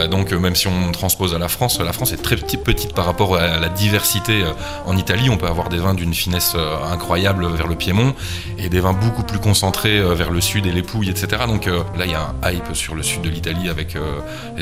donc 0.09 0.31
même 0.31 0.55
si 0.55 0.67
on 0.67 0.91
transpose 0.91 1.33
à 1.33 1.37
la 1.37 1.49
France, 1.49 1.79
la 1.79 1.93
France 1.93 2.13
est 2.13 2.21
très 2.21 2.37
petite, 2.37 2.63
petite 2.63 2.93
par 2.93 3.05
rapport 3.05 3.34
la, 3.39 3.69
diversité 3.69 4.43
euh, 4.43 4.53
en 4.85 4.97
Italie. 4.97 5.29
On 5.29 5.37
peut 5.37 5.47
avoir 5.47 5.69
des 5.69 5.77
vins 5.77 5.93
d'une 5.93 6.13
finesse 6.13 6.53
euh, 6.55 6.77
incroyable 6.91 7.47
vers 7.47 7.67
le 7.67 7.75
Piémont 7.75 8.13
et 8.57 8.69
des 8.69 8.79
vins 8.79 8.93
beaucoup 8.93 9.23
plus 9.23 9.39
concentrés 9.39 9.97
euh, 9.97 10.13
vers 10.13 10.31
le 10.31 10.41
sud 10.41 10.65
et 10.65 10.71
les 10.71 10.83
Pouilles, 10.83 11.09
etc. 11.09 11.43
Donc 11.47 11.65
là, 11.65 12.05
il 12.05 12.11
y 12.11 12.13
a 12.13 12.33
un 12.41 12.51
hype 12.51 12.75
sur 12.75 12.95
le 12.95 13.03
sud 13.03 13.21
de 13.21 13.29
l'Italie 13.29 13.69
avec 13.69 13.97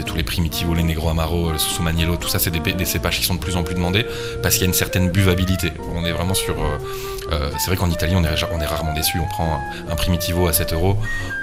tous 0.05 0.15
les 0.15 0.23
Primitivo, 0.23 0.73
les 0.73 0.83
Negro 0.83 1.09
Amaro, 1.09 1.51
le 1.51 1.57
Susumagnello, 1.57 2.15
tout 2.17 2.27
ça, 2.27 2.39
c'est 2.39 2.51
des, 2.51 2.85
cépages 2.85 3.19
qui 3.19 3.25
sont 3.25 3.35
de 3.35 3.39
plus 3.39 3.55
en 3.55 3.63
plus 3.63 3.75
demandés 3.75 4.05
parce 4.41 4.55
qu'il 4.55 4.63
y 4.63 4.65
a 4.65 4.67
une 4.67 4.73
certaine 4.73 5.09
buvabilité. 5.09 5.71
On 5.93 6.05
est 6.05 6.11
vraiment 6.11 6.33
sur. 6.33 6.55
c'est 7.29 7.67
vrai 7.67 7.75
qu'en 7.75 7.89
Italie, 7.89 8.13
on 8.15 8.23
est, 8.23 8.29
on 8.53 8.61
est 8.61 8.65
rarement 8.65 8.93
déçu. 8.93 9.19
On 9.19 9.27
prend 9.27 9.59
un, 9.87 9.91
un 9.91 9.95
Primitivo 9.95 10.47
à 10.47 10.53
7 10.53 10.73
euros. 10.73 10.97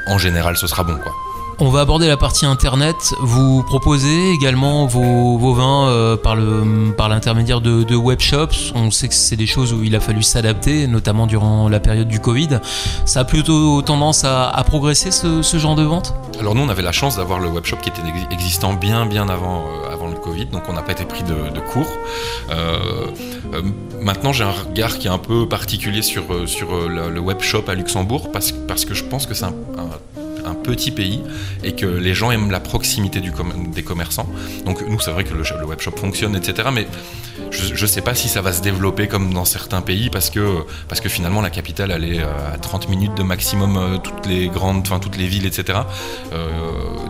En 0.06 0.18
général, 0.18 0.56
ce 0.56 0.66
sera 0.66 0.84
bon, 0.84 0.96
quoi. 0.96 1.12
On 1.62 1.68
va 1.68 1.80
aborder 1.80 2.08
la 2.08 2.16
partie 2.16 2.46
internet. 2.46 2.96
Vous 3.20 3.62
proposez 3.62 4.30
également 4.30 4.86
vos, 4.86 5.52
vins 5.52 5.88
euh, 5.88 6.16
par, 6.16 7.08
l'intermédiaire 7.10 7.60
de, 7.60 7.82
de 7.82 7.94
webshops. 7.94 8.72
On 8.74 8.90
sait 8.90 9.08
que 9.08 9.14
c'est 9.14 9.36
des 9.36 9.46
choses 9.46 9.74
où 9.74 9.82
il 9.84 9.94
a 9.94 10.00
fallu 10.00 10.22
s'adapter, 10.22 10.86
notamment 10.86 11.26
durant 11.26 11.68
la 11.68 11.78
période 11.78 12.08
du 12.08 12.18
Covid. 12.18 12.60
Ça 13.04 13.20
a 13.20 13.24
plutôt 13.24 13.82
tendance 13.82 14.24
à, 14.24 14.64
progresser 14.66 15.10
ce, 15.10 15.58
genre 15.58 15.74
de 15.74 15.82
vente? 15.82 16.14
Alors 16.38 16.54
nous, 16.54 16.62
on 16.62 16.68
avait 16.70 16.80
la 16.80 16.92
chance 16.92 17.18
d'avoir 17.18 17.38
le 17.38 17.48
webshop 17.48 17.76
qui 17.76 17.90
était 17.90 18.00
existant 18.30 18.72
bien 18.72 19.04
bien 19.04 19.28
avant, 19.28 19.58
euh, 19.58 19.92
avant 19.92 20.08
le 20.08 20.14
Covid 20.14 20.46
donc 20.46 20.62
on 20.68 20.72
n'a 20.72 20.82
pas 20.82 20.92
été 20.92 21.04
pris 21.04 21.24
de, 21.24 21.34
de 21.54 21.60
cours. 21.60 21.90
Euh, 22.50 22.78
maintenant, 24.00 24.32
j'ai 24.32 24.44
un 24.44 24.52
regard 24.52 24.96
qui 24.98 25.08
est 25.08 25.10
un 25.10 25.18
peu 25.18 25.46
particulier 25.46 26.00
sur, 26.00 26.24
le, 26.32 27.10
le 27.10 27.20
web 27.20 27.40
shop 27.42 27.64
à 27.68 27.74
Luxembourg 27.74 28.32
parce, 28.32 28.52
que 28.52 28.94
je 28.94 29.04
pense 29.04 29.26
que 29.26 29.34
c'est 29.34 29.44
un- 29.44 29.54
un 30.44 30.54
petit 30.54 30.90
pays 30.90 31.20
et 31.62 31.72
que 31.72 31.86
les 31.86 32.14
gens 32.14 32.30
aiment 32.30 32.50
la 32.50 32.60
proximité 32.60 33.20
des 33.20 33.82
commerçants. 33.82 34.28
Donc 34.64 34.82
nous, 34.86 35.00
c'est 35.00 35.10
vrai 35.10 35.24
que 35.24 35.34
le, 35.34 35.42
le 35.58 35.66
web 35.66 35.80
shop 35.80 35.92
fonctionne, 35.96 36.36
etc. 36.36 36.68
Mais 36.72 36.86
je 37.50 37.82
ne 37.82 37.86
sais 37.86 38.00
pas 38.00 38.14
si 38.14 38.28
ça 38.28 38.42
va 38.42 38.52
se 38.52 38.62
développer 38.62 39.08
comme 39.08 39.32
dans 39.32 39.44
certains 39.44 39.82
pays 39.82 40.10
parce 40.10 40.30
que, 40.30 40.64
parce 40.88 41.00
que 41.00 41.08
finalement 41.08 41.40
la 41.40 41.50
capitale 41.50 41.90
elle 41.90 42.04
est 42.04 42.20
euh, 42.20 42.54
à 42.54 42.58
30 42.58 42.88
minutes 42.88 43.14
de 43.16 43.22
maximum 43.22 43.76
euh, 43.76 43.98
toutes 43.98 44.26
les 44.26 44.48
grandes, 44.48 44.80
enfin 44.80 44.98
toutes 44.98 45.16
les 45.16 45.26
villes, 45.26 45.46
etc. 45.46 45.80
Euh, 46.32 46.48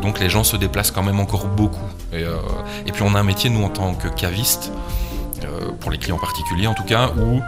donc 0.00 0.20
les 0.20 0.30
gens 0.30 0.44
se 0.44 0.56
déplacent 0.56 0.90
quand 0.90 1.02
même 1.02 1.20
encore 1.20 1.46
beaucoup. 1.46 1.88
Et, 2.12 2.22
et 2.86 2.92
puis 2.92 3.02
on 3.02 3.14
a 3.14 3.20
un 3.20 3.22
métier 3.22 3.50
nous 3.50 3.62
en 3.62 3.68
tant 3.68 3.94
que 3.94 4.08
caviste, 4.08 4.72
pour 5.80 5.90
les 5.90 5.98
clients 5.98 6.18
particuliers 6.18 6.66
en 6.66 6.74
tout 6.74 6.84
cas, 6.84 7.12
où 7.16 7.40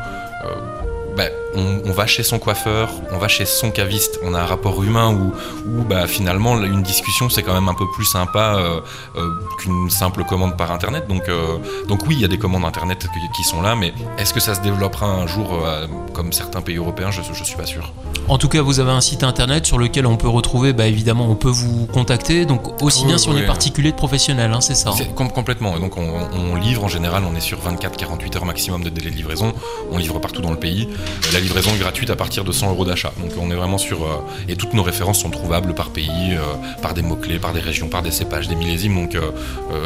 ben, 1.17 1.31
on, 1.55 1.83
on 1.85 1.93
va 1.93 2.07
chez 2.07 2.23
son 2.23 2.39
coiffeur, 2.39 2.91
on 3.13 3.19
va 3.19 3.29
chez 3.29 3.45
son 3.47 3.71
caviste, 3.71 4.19
on 4.25 4.35
a 4.35 4.41
un 4.41 4.47
rapport 4.47 4.83
humain 4.83 5.13
où, 5.13 5.33
où 5.69 5.83
bah, 5.85 6.07
finalement 6.07 6.57
une 6.63 6.83
discussion 6.83 7.29
c'est 7.31 7.43
quand 7.43 7.55
même 7.55 7.69
un 7.69 7.75
peu 7.75 7.85
plus 7.95 8.05
sympa 8.05 8.55
euh, 8.57 8.81
euh, 9.17 9.29
qu'une 9.59 9.91
simple 9.91 10.25
commande 10.25 10.57
par 10.57 10.71
internet. 10.73 11.07
Donc, 11.09 11.29
euh, 11.29 11.59
donc 11.89 12.07
oui, 12.07 12.15
il 12.17 12.21
y 12.23 12.25
a 12.25 12.29
des 12.29 12.39
commandes 12.39 12.65
internet 12.65 13.07
qui, 13.37 13.45
sont 13.45 13.61
là, 13.63 13.75
mais 13.77 13.93
est-ce 14.19 14.33
que 14.33 14.41
ça 14.41 14.55
se 14.55 14.61
développera 14.61 15.07
un 15.07 15.27
jour 15.27 15.65
comme 16.13 16.33
certains 16.33 16.61
pays 16.61 16.77
européens? 16.77 17.11
Je 17.11 17.21
ne 17.21 17.45
suis 17.45 17.57
pas 17.57 17.67
sûr. 17.67 17.93
En 18.29 18.39
tout 18.39 18.49
cas, 18.49 18.63
vous 18.63 18.79
avez 18.81 18.91
un 18.93 19.01
site 19.01 19.25
internet 19.25 19.67
sur 19.67 19.79
lequel 19.79 20.07
on 20.07 20.17
peut 20.17 20.29
retrouver, 20.29 20.73
bah, 20.73 20.87
évidemment, 20.87 21.27
on 21.29 21.35
peut 21.35 21.49
vous 21.51 21.87
contacter, 21.87 22.47
donc 22.47 22.81
aussi 22.83 23.03
Oui, 23.03 23.09
bien 23.09 23.19
si 23.19 23.29
on 23.29 23.33
oui. 23.35 23.41
est 23.43 23.47
particulier 23.47 23.91
de 23.91 23.97
professionnel, 23.97 24.53
hein, 24.53 24.61
c'est 24.61 24.75
ça. 24.75 24.91
hein. 24.91 25.05
Com- 25.17 25.31
complètement. 25.33 25.77
Et 25.77 25.81
donc 25.81 25.97
on, 25.97 26.09
on 26.33 26.55
livre 26.57 26.85
en 26.85 26.89
général, 26.89 27.25
on 27.31 27.35
est 27.37 27.41
sur 27.41 27.59
24-48 27.59 28.37
heures 28.37 28.45
maximum 28.45 28.83
de 28.85 28.91
délai 28.91 29.11
de 29.11 29.17
livraison. 29.17 29.53
On 29.91 29.99
livre 29.99 30.19
partout 30.21 30.41
dans 30.43 30.51
le 30.51 30.57
pays. 30.59 30.89
La 31.33 31.41
livraison 31.43 31.71
est 31.75 31.79
gratuite 31.79 32.11
à 32.11 32.17
partir 32.17 32.45
de 32.45 32.53
100 32.53 32.71
euros 32.71 32.85
d'achat. 32.85 33.13
Donc 33.21 33.31
on 33.41 33.51
est 33.51 33.55
vraiment 33.55 33.79
sur 33.79 34.03
euh, 34.03 34.19
et 34.49 34.57
toutes 34.57 34.75
nos 34.75 34.83
références 34.83 35.21
sont 35.21 35.31
trouvables 35.31 35.75
par 35.75 35.91
pays, 35.91 36.33
euh, 36.33 36.41
par 36.81 36.95
des 36.95 37.03
mots 37.03 37.17
clés, 37.17 37.39
par 37.39 37.53
des 37.53 37.61
régions, 37.61 37.89
par 37.89 38.03
des 38.03 38.11
cépages, 38.11 38.49
des 38.49 38.55
millésimes. 38.55 38.95
Donc 38.95 39.15
euh, 39.15 39.31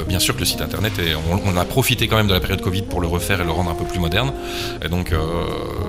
bien 0.06 0.18
sûr 0.18 0.34
que 0.34 0.40
le 0.40 0.46
site 0.46 0.60
internet 0.60 0.92
est, 0.98 1.14
on, 1.14 1.40
on 1.44 1.56
a 1.56 1.64
profité 1.64 2.08
quand 2.08 2.16
même 2.16 2.28
de 2.28 2.34
la 2.34 2.40
période 2.40 2.60
Covid 2.60 2.82
pour 2.82 3.00
le 3.00 3.08
refaire 3.08 3.40
et 3.40 3.44
le 3.44 3.50
rendre 3.50 3.70
un 3.70 3.74
peu 3.74 3.84
plus 3.84 3.98
moderne. 3.98 4.32
Et 4.84 4.88
donc 4.88 5.12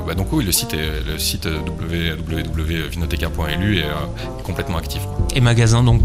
bah 0.07 0.15
donc 0.15 0.31
oui, 0.31 0.45
le 0.45 0.51
site 0.51 0.73
est 0.73 1.03
le 1.05 1.17
site 1.17 1.47
www.vinoteca.lu 1.47 3.77
est, 3.77 3.81
est 3.81 4.43
complètement 4.43 4.77
actif. 4.77 5.01
Et 5.35 5.41
magasin 5.41 5.83
donc 5.83 6.03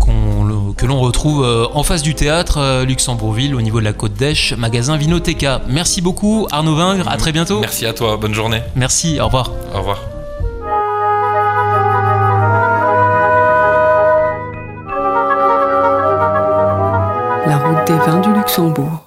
que 0.76 0.86
l'on 0.86 1.00
retrouve 1.00 1.46
en 1.74 1.82
face 1.82 2.02
du 2.02 2.14
théâtre 2.14 2.84
Luxembourgville, 2.84 3.54
au 3.54 3.60
niveau 3.60 3.80
de 3.80 3.84
la 3.84 3.92
côte 3.92 4.14
d'Esch, 4.14 4.54
magasin 4.54 4.96
Vinoteca. 4.96 5.60
Merci 5.68 6.00
beaucoup 6.00 6.46
Arnaud 6.50 6.76
Vingre, 6.76 7.08
à 7.08 7.16
très 7.16 7.32
bientôt. 7.32 7.60
Merci 7.60 7.86
à 7.86 7.92
toi. 7.92 8.16
Bonne 8.16 8.34
journée. 8.34 8.62
Merci, 8.74 9.20
au 9.20 9.26
Au 9.74 9.78
revoir. 9.78 9.98
La 17.46 17.56
route 17.58 17.86
des 17.86 17.98
vins 17.98 18.20
du 18.20 18.32
Luxembourg. 18.32 19.01